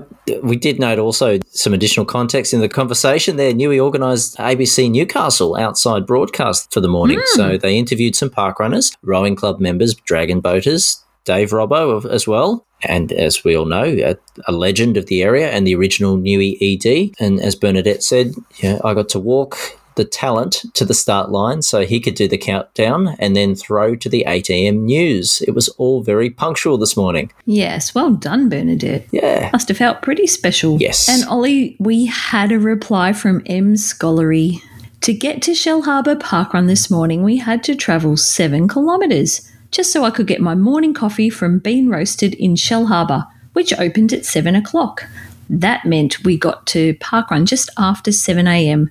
[0.43, 3.53] we did note also some additional context in the conversation there.
[3.53, 7.37] Newy organised ABC Newcastle outside broadcast for the morning, Hmm.
[7.37, 12.65] so they interviewed some park runners, rowing club members, dragon boaters, Dave Robbo as well.
[12.83, 14.17] And as we all know, a,
[14.47, 17.11] a legend of the area and the original Newy ED.
[17.23, 19.55] And as Bernadette said, yeah, I got to walk
[20.01, 23.95] the talent to the start line so he could do the countdown and then throw
[23.95, 24.83] to the 8 a.m.
[24.83, 25.43] news.
[25.43, 27.31] It was all very punctual this morning.
[27.45, 29.05] Yes, well done, Bernadette.
[29.11, 29.51] Yeah.
[29.53, 30.81] Must have felt pretty special.
[30.81, 31.07] Yes.
[31.07, 34.63] And Ollie, we had a reply from M Scholarly.
[35.01, 39.91] To get to Shell Harbour Parkrun this morning, we had to travel seven kilometres just
[39.91, 44.13] so I could get my morning coffee from Bean Roasted in Shell Harbour, which opened
[44.13, 45.05] at seven o'clock.
[45.53, 48.89] That meant we got to Parkrun just after 7 a.m.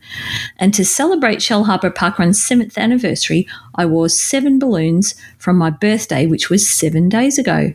[0.58, 6.26] And to celebrate Shell Harbour Parkrun's 7th anniversary, I wore seven balloons from my birthday,
[6.26, 7.72] which was seven days ago.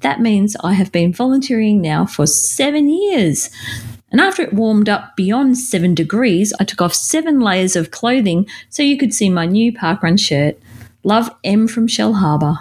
[0.00, 3.50] That means I have been volunteering now for seven years.
[4.10, 8.48] And after it warmed up beyond seven degrees, I took off seven layers of clothing
[8.68, 10.58] so you could see my new parkrun shirt.
[11.04, 12.58] Love M from Shell Harbour.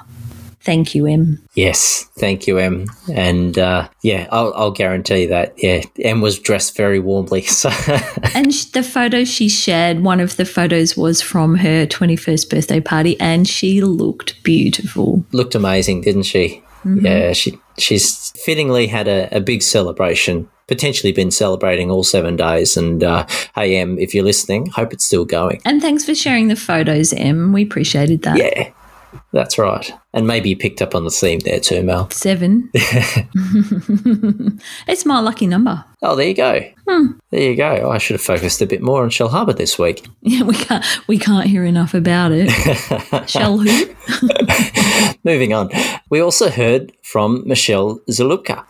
[0.64, 1.46] Thank you, M.
[1.56, 2.86] Yes, thank you, Em.
[3.14, 5.54] And uh, yeah, I'll, I'll guarantee that.
[5.58, 7.42] Yeah, Em was dressed very warmly.
[7.54, 7.70] So
[8.34, 13.20] and the photo she shared, one of the photos was from her 21st birthday party,
[13.20, 15.26] and she looked beautiful.
[15.32, 16.64] looked amazing, didn't she?
[16.86, 17.04] Mhm.
[17.04, 20.50] Yeah, she she's fittingly had a, a big celebration.
[20.68, 22.78] Potentially been celebrating all seven days.
[22.78, 25.62] And uh, hey, Em, if you're listening, hope it's still going.
[25.66, 27.52] And thanks for sharing the photos, M.
[27.54, 28.38] We appreciated that.
[28.38, 28.72] Yeah,
[29.34, 29.92] that's right.
[30.14, 32.10] And maybe you picked up on the theme there too, Mel.
[32.12, 32.70] Seven.
[34.88, 35.84] it's my lucky number.
[36.04, 36.62] Oh, there you go.
[36.88, 37.14] Hmm.
[37.32, 37.90] There you go.
[37.90, 40.08] I should have focused a bit more on Shell Harbour this week.
[40.26, 42.50] Yeah, we can't we can't hear enough about it.
[43.30, 43.94] Shell who?
[45.26, 45.70] Moving on.
[46.10, 48.64] We also heard from Michelle Zalupka.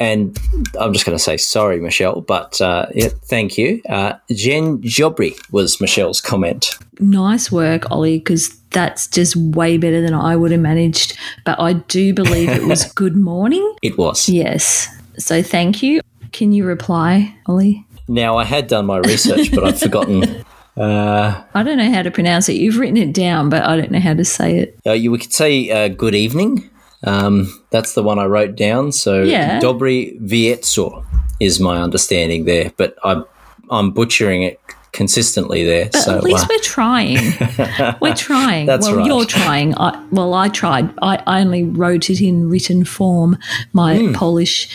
[0.00, 0.38] And
[0.78, 3.80] I'm just going to say sorry, Michelle, but uh, yeah, thank you.
[3.88, 6.78] Uh, Jen Jobry was Michelle's comment.
[7.00, 11.18] Nice work, Olly, because that's just way better than I would have managed.
[11.44, 13.74] But I do believe it was good morning.
[13.82, 14.28] It was.
[14.28, 14.88] Yes.
[15.18, 16.00] So thank you.
[16.32, 17.84] Can you reply, Olly?
[18.06, 20.44] Now, I had done my research, but I've forgotten.
[20.76, 22.54] Uh, I don't know how to pronounce it.
[22.54, 24.78] You've written it down, but I don't know how to say it.
[24.86, 26.70] uh, you we could say uh, good evening.
[27.04, 28.92] Um, that's the one I wrote down.
[28.92, 29.60] So, Yeah.
[29.60, 31.04] Dobry Vietso
[31.40, 33.22] is my understanding there, but I,
[33.70, 34.60] I'm butchering it
[34.92, 35.90] consistently there.
[35.92, 37.18] But so, at least uh, we're trying.
[38.00, 38.66] We're trying.
[38.66, 39.06] That's well, right.
[39.06, 39.76] you're trying.
[39.78, 40.92] I, well, I tried.
[41.02, 43.36] I, I only wrote it in written form,
[43.72, 44.12] my Hmm.
[44.14, 44.68] Polish.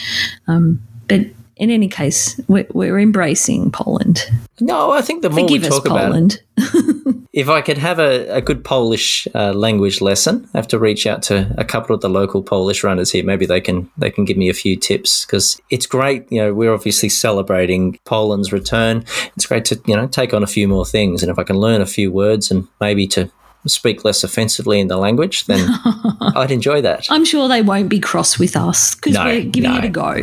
[0.47, 1.21] Um, but
[1.55, 4.23] in any case, we're, we're embracing Poland.
[4.59, 6.41] No, I think the more Forgive we us, talk about Poland.
[6.57, 10.79] it, if I could have a, a good Polish uh, language lesson, I have to
[10.79, 13.23] reach out to a couple of the local Polish runners here.
[13.23, 16.31] Maybe they can they can give me a few tips because it's great.
[16.31, 19.05] You know, we're obviously celebrating Poland's return.
[19.35, 21.57] It's great to you know take on a few more things, and if I can
[21.57, 23.31] learn a few words and maybe to
[23.69, 25.67] speak less offensively in the language, then
[26.35, 27.07] I'd enjoy that.
[27.09, 29.77] I'm sure they won't be cross with us because No, we're giving no.
[29.77, 30.17] it a go.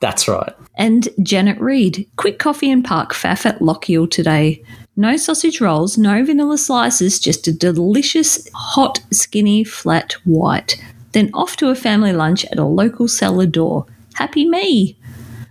[0.00, 0.52] That's right.
[0.76, 4.62] And Janet Reed, quick coffee and park faff at Lochiel today.
[4.96, 10.80] No sausage rolls, no vanilla slices, just a delicious, hot, skinny, flat white.
[11.12, 13.86] Then off to a family lunch at a local cellar door.
[14.14, 14.96] Happy me!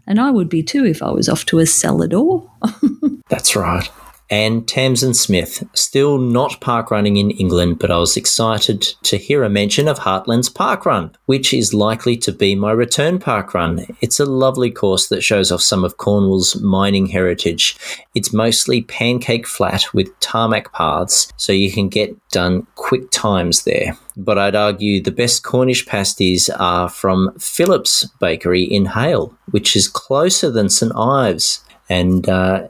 [0.05, 2.49] And I would be too if I was off to a cellar door.
[3.29, 3.89] That's right.
[4.33, 5.63] And Tamsin Smith.
[5.75, 9.99] Still not park running in England, but I was excited to hear a mention of
[9.99, 13.85] Heartlands Park Run, which is likely to be my return park run.
[14.01, 17.77] It's a lovely course that shows off some of Cornwall's mining heritage.
[18.15, 23.95] It's mostly pancake flat with tarmac paths, so you can get done quick times there.
[24.17, 29.87] But I'd argue the best Cornish pasties are from Phillips Bakery in Hayle, which is
[29.87, 31.63] closer than St Ives.
[31.87, 32.69] And uh,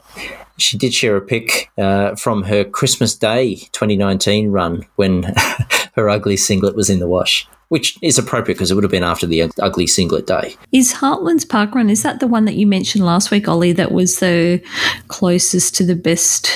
[0.58, 5.24] she did share a pic uh, from her Christmas Day 2019 run when
[5.94, 9.04] her ugly singlet was in the wash, which is appropriate because it would have been
[9.04, 10.56] after the ugly singlet day.
[10.72, 13.92] Is Heartlands Park Run, is that the one that you mentioned last week, Olly, that
[13.92, 14.62] was the
[15.08, 16.52] closest to the best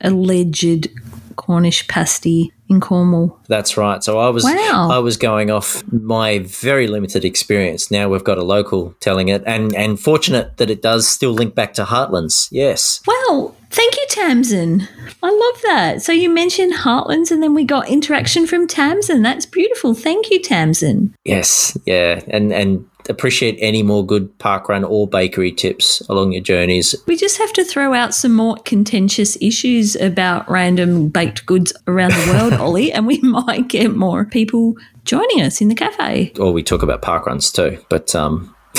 [0.00, 0.88] alleged
[1.36, 3.38] Cornish pasty in Cornwall.
[3.48, 4.02] That's right.
[4.02, 4.88] So I was Wow.
[4.90, 7.90] I was going off my very limited experience.
[7.90, 11.54] Now we've got a local telling it, and and fortunate that it does still link
[11.54, 12.48] back to Heartlands.
[12.50, 13.00] Yes.
[13.06, 14.88] Wow, thank you, Tamsin.
[15.22, 16.02] I love that.
[16.02, 19.22] So you mentioned Heartlands and then we got interaction from Tamsin.
[19.22, 19.94] That's beautiful.
[19.94, 21.14] Thank you, Tamsin.
[21.24, 26.94] Yes, yeah, and and appreciate any more good parkrun or bakery tips along your journeys.
[27.06, 32.12] We just have to throw out some more contentious issues about random baked goods around
[32.12, 36.32] the world, Olly, and we might get more people joining us in the cafe.
[36.38, 38.54] Or we talk about parkruns too, but um,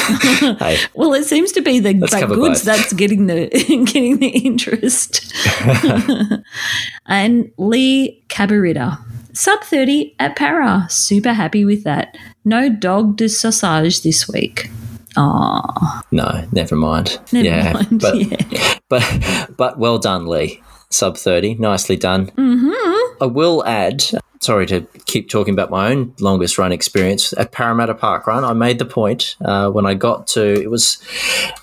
[0.59, 2.63] hey, Well, it seems to be the baked goods both.
[2.63, 3.47] that's getting the
[3.91, 5.33] getting the interest.
[7.05, 8.97] and Lee Cabarita,
[9.37, 12.17] sub thirty at Para, super happy with that.
[12.43, 14.69] No dog de sausage this week.
[15.15, 17.19] Aw, no, never mind.
[17.31, 18.15] Never yeah, mind, but
[18.51, 18.79] yeah.
[18.89, 20.61] but but well done, Lee.
[20.89, 22.27] Sub thirty, nicely done.
[22.31, 23.23] Mm-hmm.
[23.23, 24.03] I will add.
[24.39, 28.43] Sorry to keep talking about my own longest run experience at Parramatta Park Run.
[28.43, 31.01] I made the point uh, when I got to it was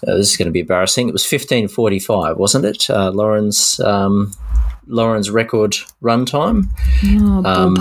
[0.06, 1.08] uh, this is going to be embarrassing.
[1.08, 2.90] It was fifteen forty five, wasn't it?
[2.90, 4.32] Uh, Lauren's um,
[4.86, 6.68] Lauren's record run time.
[7.04, 7.76] oh, Um,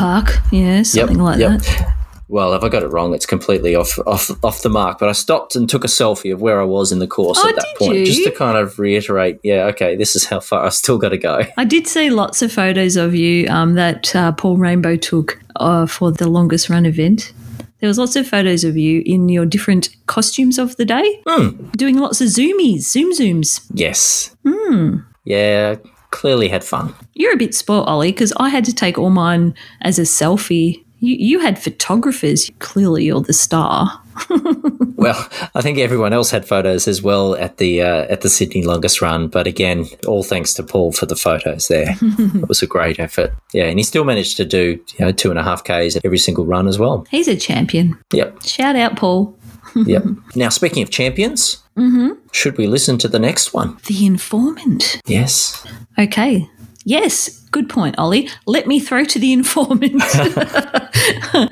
[0.52, 1.60] yeah, something like yep.
[1.62, 1.94] that.
[2.30, 4.98] Well, if I got it wrong, it's completely off off off the mark.
[4.98, 7.48] But I stopped and took a selfie of where I was in the course Oh,
[7.50, 8.06] at that point, you?
[8.06, 9.40] just to kind of reiterate.
[9.44, 11.42] Yeah, okay, this is how far I still got to go.
[11.58, 15.86] I did see lots of photos of you um, that uh, Paul Rainbow took uh,
[15.86, 17.34] for the longest run event.
[17.82, 21.68] There was lots of photos of you in your different costumes of the day, Hmm.
[21.76, 23.68] doing lots of zoomies, zoom zooms.
[23.74, 24.36] Yes.
[24.48, 25.00] Hmm.
[25.26, 25.76] Yeah,
[26.14, 26.94] clearly had fun.
[27.16, 30.84] You're a bit spoilt, Olly, because I had to take all mine as a selfie.
[31.00, 32.50] You, you had photographers.
[32.60, 34.00] Clearly, you're the star.
[34.96, 38.64] Well, I think everyone else had photos as well at the uh, at the Sydney
[38.64, 39.28] longest run.
[39.28, 41.98] But again, all thanks to Paul for the photos there.
[42.02, 43.34] it was a great effort.
[43.52, 46.06] Yeah, and he still managed to do you know two and a half k's at
[46.06, 47.06] every single run as well.
[47.12, 48.00] He's a champion.
[48.14, 49.38] Yep, Shout out, Paul.
[49.76, 50.04] Yep.
[50.36, 53.78] Now, speaking of champions, hmm should we listen to the next one?
[53.86, 55.00] The informant.
[55.06, 55.66] Yes.
[55.98, 56.50] Okay.
[56.86, 58.28] Yes, good point, Olly.
[58.46, 60.04] Let me throw to the informant.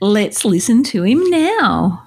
[0.00, 2.02] Let's listen to him now.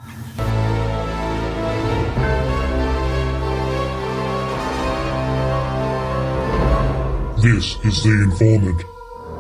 [7.42, 8.84] This is the informant.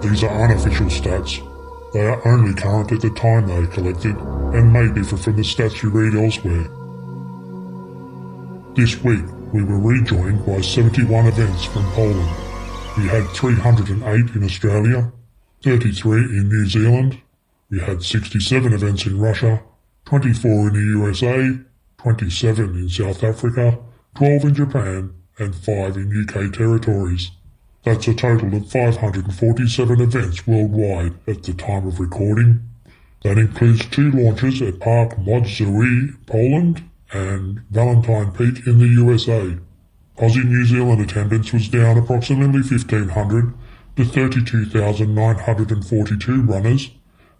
[0.01, 1.41] These are unofficial stats.
[1.93, 5.41] They are only current at the time they are collected and may differ from the
[5.41, 6.67] stats you read elsewhere.
[8.75, 12.29] This week, we were rejoined by 71 events from Poland.
[12.97, 15.11] We had 308 in Australia,
[15.63, 17.21] 33 in New Zealand,
[17.69, 19.61] we had 67 events in Russia,
[20.05, 21.59] 24 in the USA,
[21.97, 23.79] 27 in South Africa,
[24.15, 27.31] 12 in Japan, and 5 in UK territories.
[27.87, 32.69] That's a total of 547 events worldwide at the time of recording.
[33.23, 36.83] That includes two launches at Park Modzui, Poland,
[37.13, 39.55] and Valentine Peak in the USA.
[40.17, 43.53] Aussie New Zealand attendance was down approximately 1,500
[43.95, 46.91] to 32,942 runners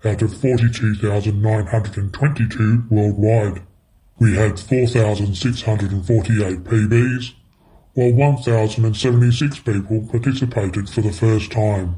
[0.06, 3.64] out of 42,922 worldwide.
[4.18, 7.34] We had 4,648 PBs,
[7.98, 11.96] while 1,076 people participated for the first time.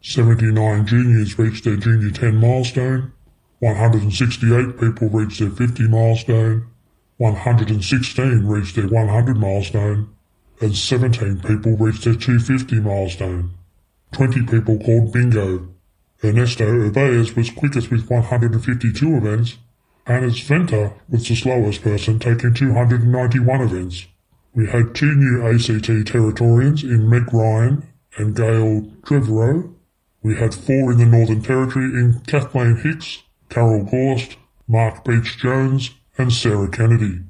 [0.00, 3.12] 79 juniors reached their junior 10 milestone,
[3.58, 6.68] 168 people reached their 50 milestone,
[7.16, 10.14] 116 reached their 100 milestone,
[10.60, 13.50] and 17 people reached their 250 milestone.
[14.12, 15.68] 20 people called bingo.
[16.22, 19.58] Ernesto Urbeas was quickest with 152 events,
[20.06, 24.06] and Venter was the slowest person taking 291 events.
[24.52, 27.86] We had two new ACT Territorians in Meg Ryan
[28.16, 29.72] and Gail Trevorrow.
[30.22, 34.36] We had four in the Northern Territory in Kathleen Hicks, Carol Gorst,
[34.66, 37.20] Mark Beach Jones, and Sarah Kennedy.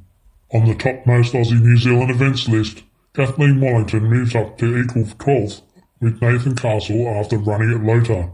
[0.53, 2.83] On the topmost Aussie New Zealand events list,
[3.15, 5.61] Kathleen Wallington moves up to equal 12th
[6.01, 8.31] with Nathan Castle after running at Lota.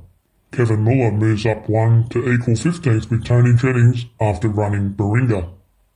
[0.52, 5.50] Kevin Muller moves up one to equal 15th with Tony Jennings after running Baringa.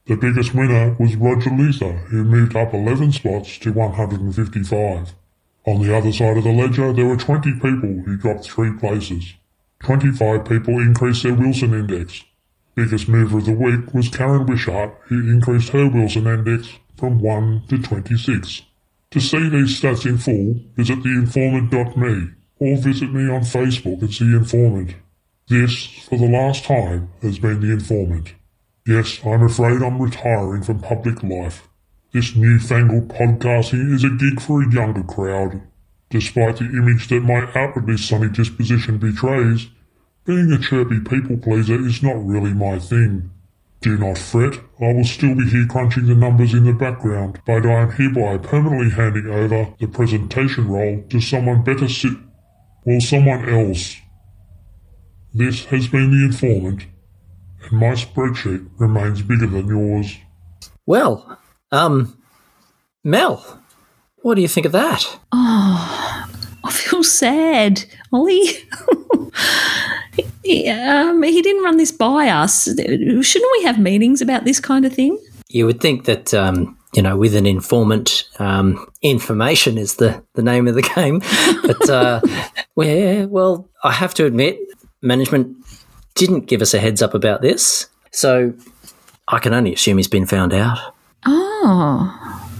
[0.06, 5.14] The biggest winner was Roger Lisa, who moved up 11 spots to 155.
[5.66, 9.34] On the other side of the ledger, there were 20 people who dropped three places.
[9.80, 12.24] 25 people increased their Wilson index.
[12.74, 17.64] Biggest mover of the week was Karen Wishart, who increased her Wilson index from 1
[17.68, 18.62] to 26.
[19.10, 24.36] To see these stats in full, visit theinformant.me or visit me on Facebook as The
[24.36, 24.94] Informant.
[25.48, 28.34] This, for the last time, has been The Informant.
[28.86, 31.68] Yes, I'm afraid I'm retiring from public life.
[32.12, 35.60] This newfangled podcasting is a gig for a younger crowd.
[36.08, 39.68] Despite the image that my outwardly sunny disposition betrays,
[40.24, 43.30] being a chirpy people pleaser is not really my thing.
[43.82, 47.66] Do not fret, I will still be here crunching the numbers in the background, but
[47.66, 52.12] I am hereby permanently handing over the presentation role to someone better sit,
[52.84, 53.96] well, someone else.
[55.34, 56.86] This has been the informant,
[57.62, 60.16] and my spreadsheet remains bigger than yours.
[60.86, 61.38] Well,
[61.72, 62.16] um,
[63.04, 63.60] Mel,
[64.22, 65.18] what do you think of that?
[65.32, 66.26] Oh,
[66.64, 68.44] I feel sad, Olly.
[70.42, 72.64] Yeah, um, he didn't run this by us.
[72.64, 75.18] Shouldn't we have meetings about this kind of thing?
[75.48, 80.42] You would think that, um, you know, with an informant, um, information is the, the
[80.42, 81.20] name of the game.
[81.62, 82.20] But, uh,
[82.74, 84.58] well, well, I have to admit,
[85.02, 85.56] management
[86.14, 87.88] didn't give us a heads up about this.
[88.12, 88.54] So
[89.28, 90.78] I can only assume he's been found out.
[91.26, 92.50] Oh,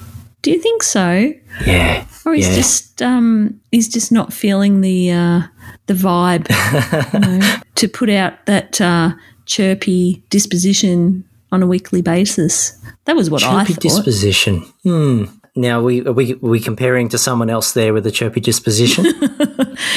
[0.42, 1.32] do you think so?
[1.66, 2.06] Yeah.
[2.24, 2.56] Or he's yeah.
[2.56, 5.42] just um, he's just not feeling the uh,
[5.86, 6.48] the vibe
[7.12, 9.12] you know, to put out that uh,
[9.46, 12.78] chirpy disposition on a weekly basis.
[13.04, 13.80] That was what chirpy I thought.
[13.80, 14.60] disposition.
[14.84, 15.24] Hmm.
[15.56, 19.04] Now, we, are, we, are we comparing to someone else there with a chirpy disposition?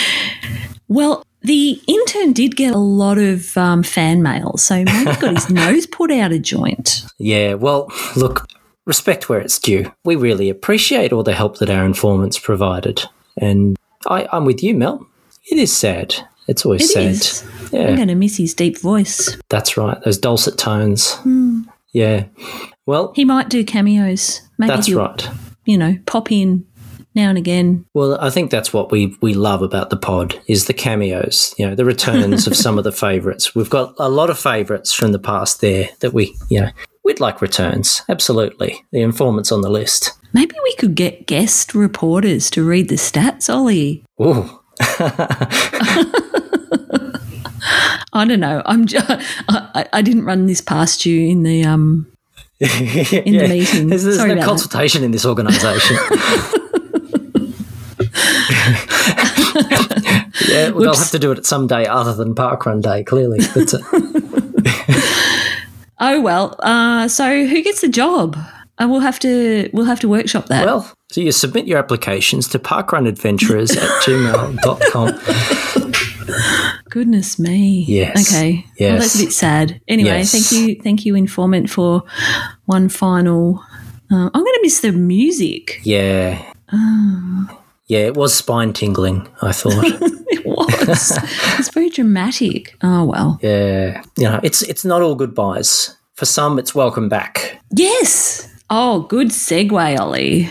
[0.87, 5.49] well, the intern did get a lot of um, fan mail, so maybe got his
[5.51, 7.05] nose put out a joint.
[7.19, 8.47] Yeah, well, look,
[8.85, 9.91] respect where it's due.
[10.05, 13.03] We really appreciate all the help that our informants provided.
[13.37, 13.77] And
[14.07, 15.07] I, I'm with you, Mel.
[15.51, 16.15] It is sad.
[16.47, 17.05] It's always It sad.
[17.05, 17.43] is.
[17.71, 17.87] Yeah.
[17.87, 19.37] I'm going to miss his deep voice.
[19.49, 19.99] That's right.
[20.03, 21.13] Those dulcet tones.
[21.15, 21.61] Hmm.
[21.93, 22.25] Yeah.
[22.85, 24.41] Well, He might do cameos.
[24.57, 25.29] Maybe that's right.
[25.65, 26.65] You know, pop in
[27.15, 27.85] now and again.
[27.93, 31.53] Well, I think that's what we we love about the pod is the cameos.
[31.57, 33.55] You know, the returns of some of the favourites.
[33.55, 36.69] We've got a lot of favourites from the past there that we, you know,
[37.03, 38.01] we'd like returns.
[38.09, 40.11] Absolutely, the informants on the list.
[40.33, 44.03] Maybe we could get guest reporters to read the stats, Olly.
[44.19, 44.59] Ooh.
[48.15, 48.61] I don't know.
[48.65, 49.05] I'm just,
[49.49, 52.07] I, I didn't run this past you in the um
[52.59, 53.87] in the meeting.
[53.89, 54.45] There's, there's no about that.
[54.45, 55.97] consultation in this organisation.
[60.47, 63.39] yeah, well, they'll have to do it some day other than Parkrun Day, clearly.
[63.53, 63.79] But, uh,
[65.99, 66.55] Oh well.
[66.59, 68.35] Uh, so who gets the job?
[68.81, 70.65] Uh, we'll have to we'll have to workshop that.
[70.65, 75.19] well, so you submit your applications to parkrunadventurers at gmail.com.
[76.89, 77.85] Goodness me.
[77.87, 78.33] Yes.
[78.33, 78.65] Okay.
[78.79, 79.79] Well, that's a bit sad.
[79.87, 80.31] Anyway, Yes.
[80.31, 82.03] thank you, thank you, informant, for
[82.65, 83.63] one final.
[84.11, 85.79] Uh, I'm going to miss the music.
[85.83, 86.43] Yeah.
[86.71, 89.73] Oh, Yeah, it was spine tingling, I thought.
[90.31, 91.19] it was.
[91.59, 92.75] it's very dramatic.
[92.81, 93.39] Oh well.
[93.41, 94.01] yeah.
[94.17, 95.97] You know, it's it's not all goodbyes.
[96.15, 97.59] For some, it's welcome back.
[97.75, 98.47] Yes.
[98.69, 100.49] Oh, good segue, Olly.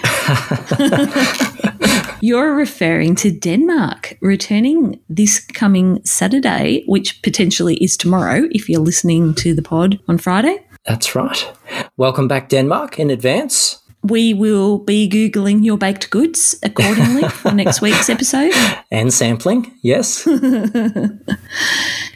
[2.21, 9.35] You're referring to Denmark returning this coming Saturday, which potentially is tomorrow if you're listening
[9.37, 10.65] to the pod on Friday.
[10.87, 11.53] That's right.
[11.97, 13.82] Welcome back, Denmark, in advance.
[14.05, 18.53] We will be Googling your baked goods accordingly for next week's episode.
[18.91, 20.27] And sampling, yes.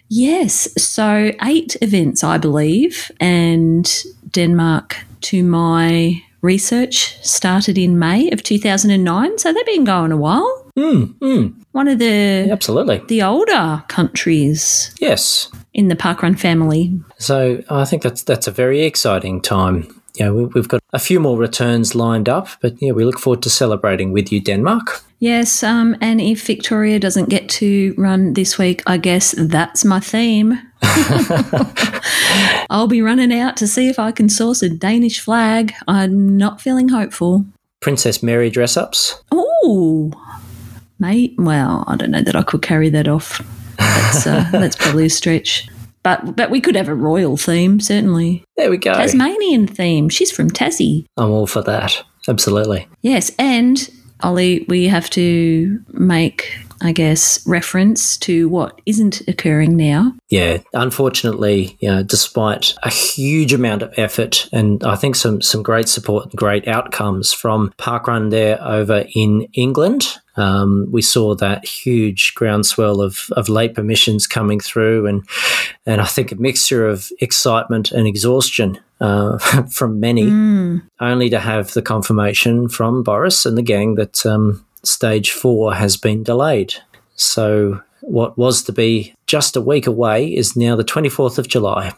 [0.09, 8.43] Yes, so eight events, I believe, and Denmark, to my research, started in May of
[8.45, 9.39] 2009.
[9.39, 10.65] So they've been going a while.
[10.79, 12.99] Mm, mm, One of the absolutely.
[13.09, 15.51] the older countries Yes.
[15.75, 16.93] in the parkrun family.
[17.19, 19.89] So I think that's that's a very exciting time.
[20.17, 23.43] Yeah, we, we've got a few more returns lined up, but yeah, we look forward
[23.43, 25.03] to celebrating with you, Denmark.
[25.19, 30.01] Yes, um, and if Victoria doesn't get to run this week, I guess that's my
[30.01, 30.61] theme.
[32.71, 35.73] I'll be running out to see if I can source a Danish flag.
[35.89, 37.47] I'm not feeling hopeful.
[37.81, 39.23] Princess Mary dress ups.
[39.33, 40.13] Oh,
[40.99, 41.35] mate.
[41.39, 43.41] Well, I don't know that I could carry that off.
[43.79, 45.69] That's uh, that's probably a stretch.
[46.07, 48.45] But but we could have a royal theme, certainly.
[48.57, 48.95] There we go.
[48.95, 50.09] Tasmanian theme.
[50.09, 51.05] She's from Tassie.
[51.17, 52.01] I'm all for that.
[52.29, 52.87] absolutely.
[53.03, 53.91] Yes, and
[54.23, 60.13] Olly, we have to make, I guess, reference to what isn't occurring now.
[60.29, 65.65] Yeah, unfortunately, you know, despite a huge amount of effort and I think some some
[65.65, 71.65] great support and great outcomes from Parkrun there over in England, um, we saw that
[71.65, 75.27] huge groundswell of, of late permissions coming through, and
[75.87, 79.39] and I think a mixture of excitement and exhaustion uh,
[79.71, 80.25] from many,
[81.01, 85.97] only to have the confirmation from Boris and the gang that um, stage four has
[85.97, 86.75] been delayed.
[87.15, 91.93] So what was to be just a week away is now the 24th of July,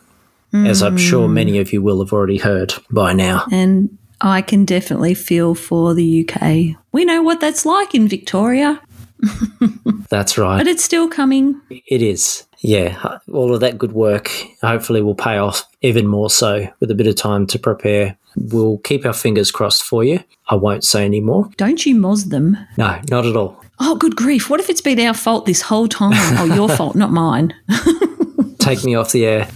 [0.53, 3.45] as I'm sure many of you will have already heard by now.
[3.53, 6.77] And I can definitely feel for the UK.
[6.93, 8.81] We know what that's like in Victoria,
[10.11, 10.59] That's right.
[10.59, 11.61] but it's still coming.
[11.71, 12.45] It is.
[12.61, 14.29] Yeah, all of that good work
[14.63, 18.17] hopefully will pay off even more so with a bit of time to prepare.
[18.37, 20.25] We'll keep our fingers crossed for you.
[20.49, 21.49] I won't say any more.
[21.57, 22.57] Don't you moz them.
[22.77, 23.63] No, not at all.
[23.81, 24.51] Oh, good grief.
[24.51, 26.13] What if it's been our fault this whole time?
[26.39, 27.55] Oh, your fault, not mine.
[28.59, 29.49] Take me off the air.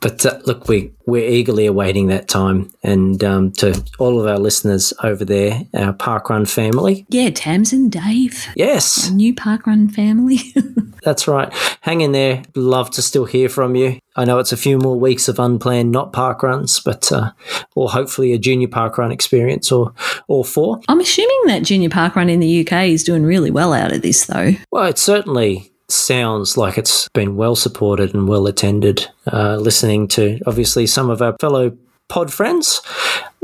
[0.00, 4.38] But uh, look, we we're eagerly awaiting that time, and um, to all of our
[4.38, 8.46] listeners over there, our Parkrun family, Yeah, Tams and Dave.
[8.54, 10.38] yes, New Parkrun family.
[11.02, 11.52] That's right.
[11.80, 12.42] Hang in there.
[12.54, 13.98] Love to still hear from you.
[14.16, 17.32] I know it's a few more weeks of unplanned not park runs, but uh,
[17.74, 19.92] or hopefully a junior park run experience or
[20.28, 20.80] or four.
[20.88, 24.26] I'm assuming that Junior Parkrun in the UK is doing really well out of this,
[24.26, 24.52] though.
[24.70, 29.06] Well, it certainly sounds like it's been well supported and well attended.
[29.32, 31.76] Uh, listening to obviously some of our fellow
[32.08, 32.80] pod friends,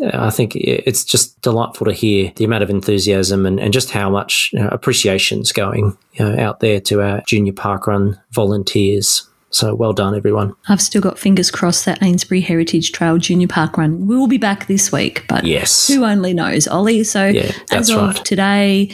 [0.02, 3.90] uh, I think it's just delightful to hear the amount of enthusiasm and, and just
[3.90, 9.28] how much you know, appreciation's going you know, out there to our junior parkrun volunteers.
[9.50, 10.52] So well done, everyone.
[10.68, 14.90] I've still got fingers crossed that Eynesbury Heritage Trail Junior Parkrun will be back this
[14.90, 15.86] week, but Yes.
[15.86, 17.04] who only knows, Olly?
[17.04, 18.24] So Yeah, as of right.
[18.24, 18.90] today,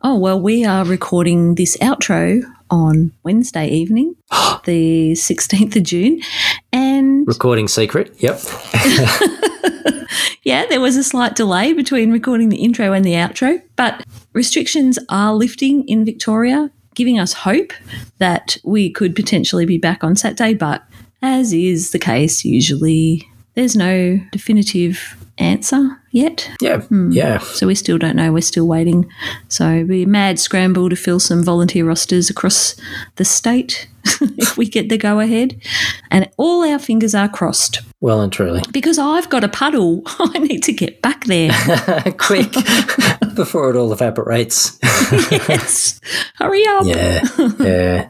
[0.00, 4.16] oh well, we are recording this outro on Wednesday evening,
[4.64, 6.20] the 16th of June,
[6.72, 8.14] and Recording secret.
[8.18, 8.40] Yep.
[10.42, 14.98] yeah, there was a slight delay between recording the intro and the outro, but restrictions
[15.08, 17.72] are lifting in Victoria, giving us hope
[18.18, 20.54] that we could potentially be back on Saturday.
[20.54, 20.82] But
[21.22, 26.50] as is the case, usually there's no definitive answer yet.
[26.60, 26.80] Yeah.
[26.80, 27.10] Hmm.
[27.12, 27.38] Yeah.
[27.38, 28.32] So we still don't know.
[28.32, 29.10] We're still waiting.
[29.48, 32.74] So a mad scramble to fill some volunteer rosters across
[33.16, 33.88] the state
[34.20, 35.60] if we get the go ahead.
[36.10, 38.62] And all our fingers are crossed Well and truly.
[38.72, 40.02] because I've got a puddle.
[40.06, 41.52] I need to get back there.
[42.18, 42.52] Quick
[43.34, 44.78] before it all evaporates.
[45.30, 46.00] yes.
[46.36, 46.84] Hurry up.
[46.86, 47.22] Yeah,
[47.60, 48.08] yeah,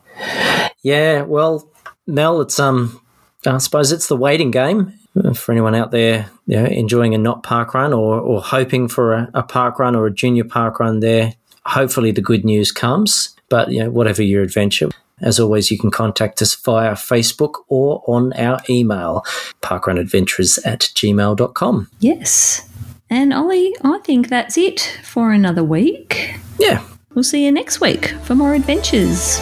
[0.83, 1.23] yeah.
[1.23, 1.71] Well,
[2.07, 3.01] Mel, it's um,
[3.47, 4.98] I suppose it's the waiting game
[5.35, 9.15] for anyone out there, you know, enjoying a not park run or or hoping for
[9.15, 11.01] a, a park run or a junior park run.
[11.01, 11.35] There,
[11.65, 13.35] hopefully the good news comes.
[13.49, 14.91] But you know, whatever your adventure.
[15.21, 19.25] As always, you can contact us via Facebook or on our email,
[19.63, 21.91] parkrunadventures at gmail.com.
[21.99, 22.69] Yes.
[23.11, 26.37] And Olly, I think that's it for another week.
[26.59, 26.85] Yeah.
[27.15, 29.41] We'll see you next week for more adventures.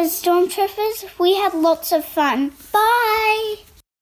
[0.00, 1.18] As stormtroopers.
[1.18, 2.52] We had lots of fun.
[2.72, 3.56] Bye.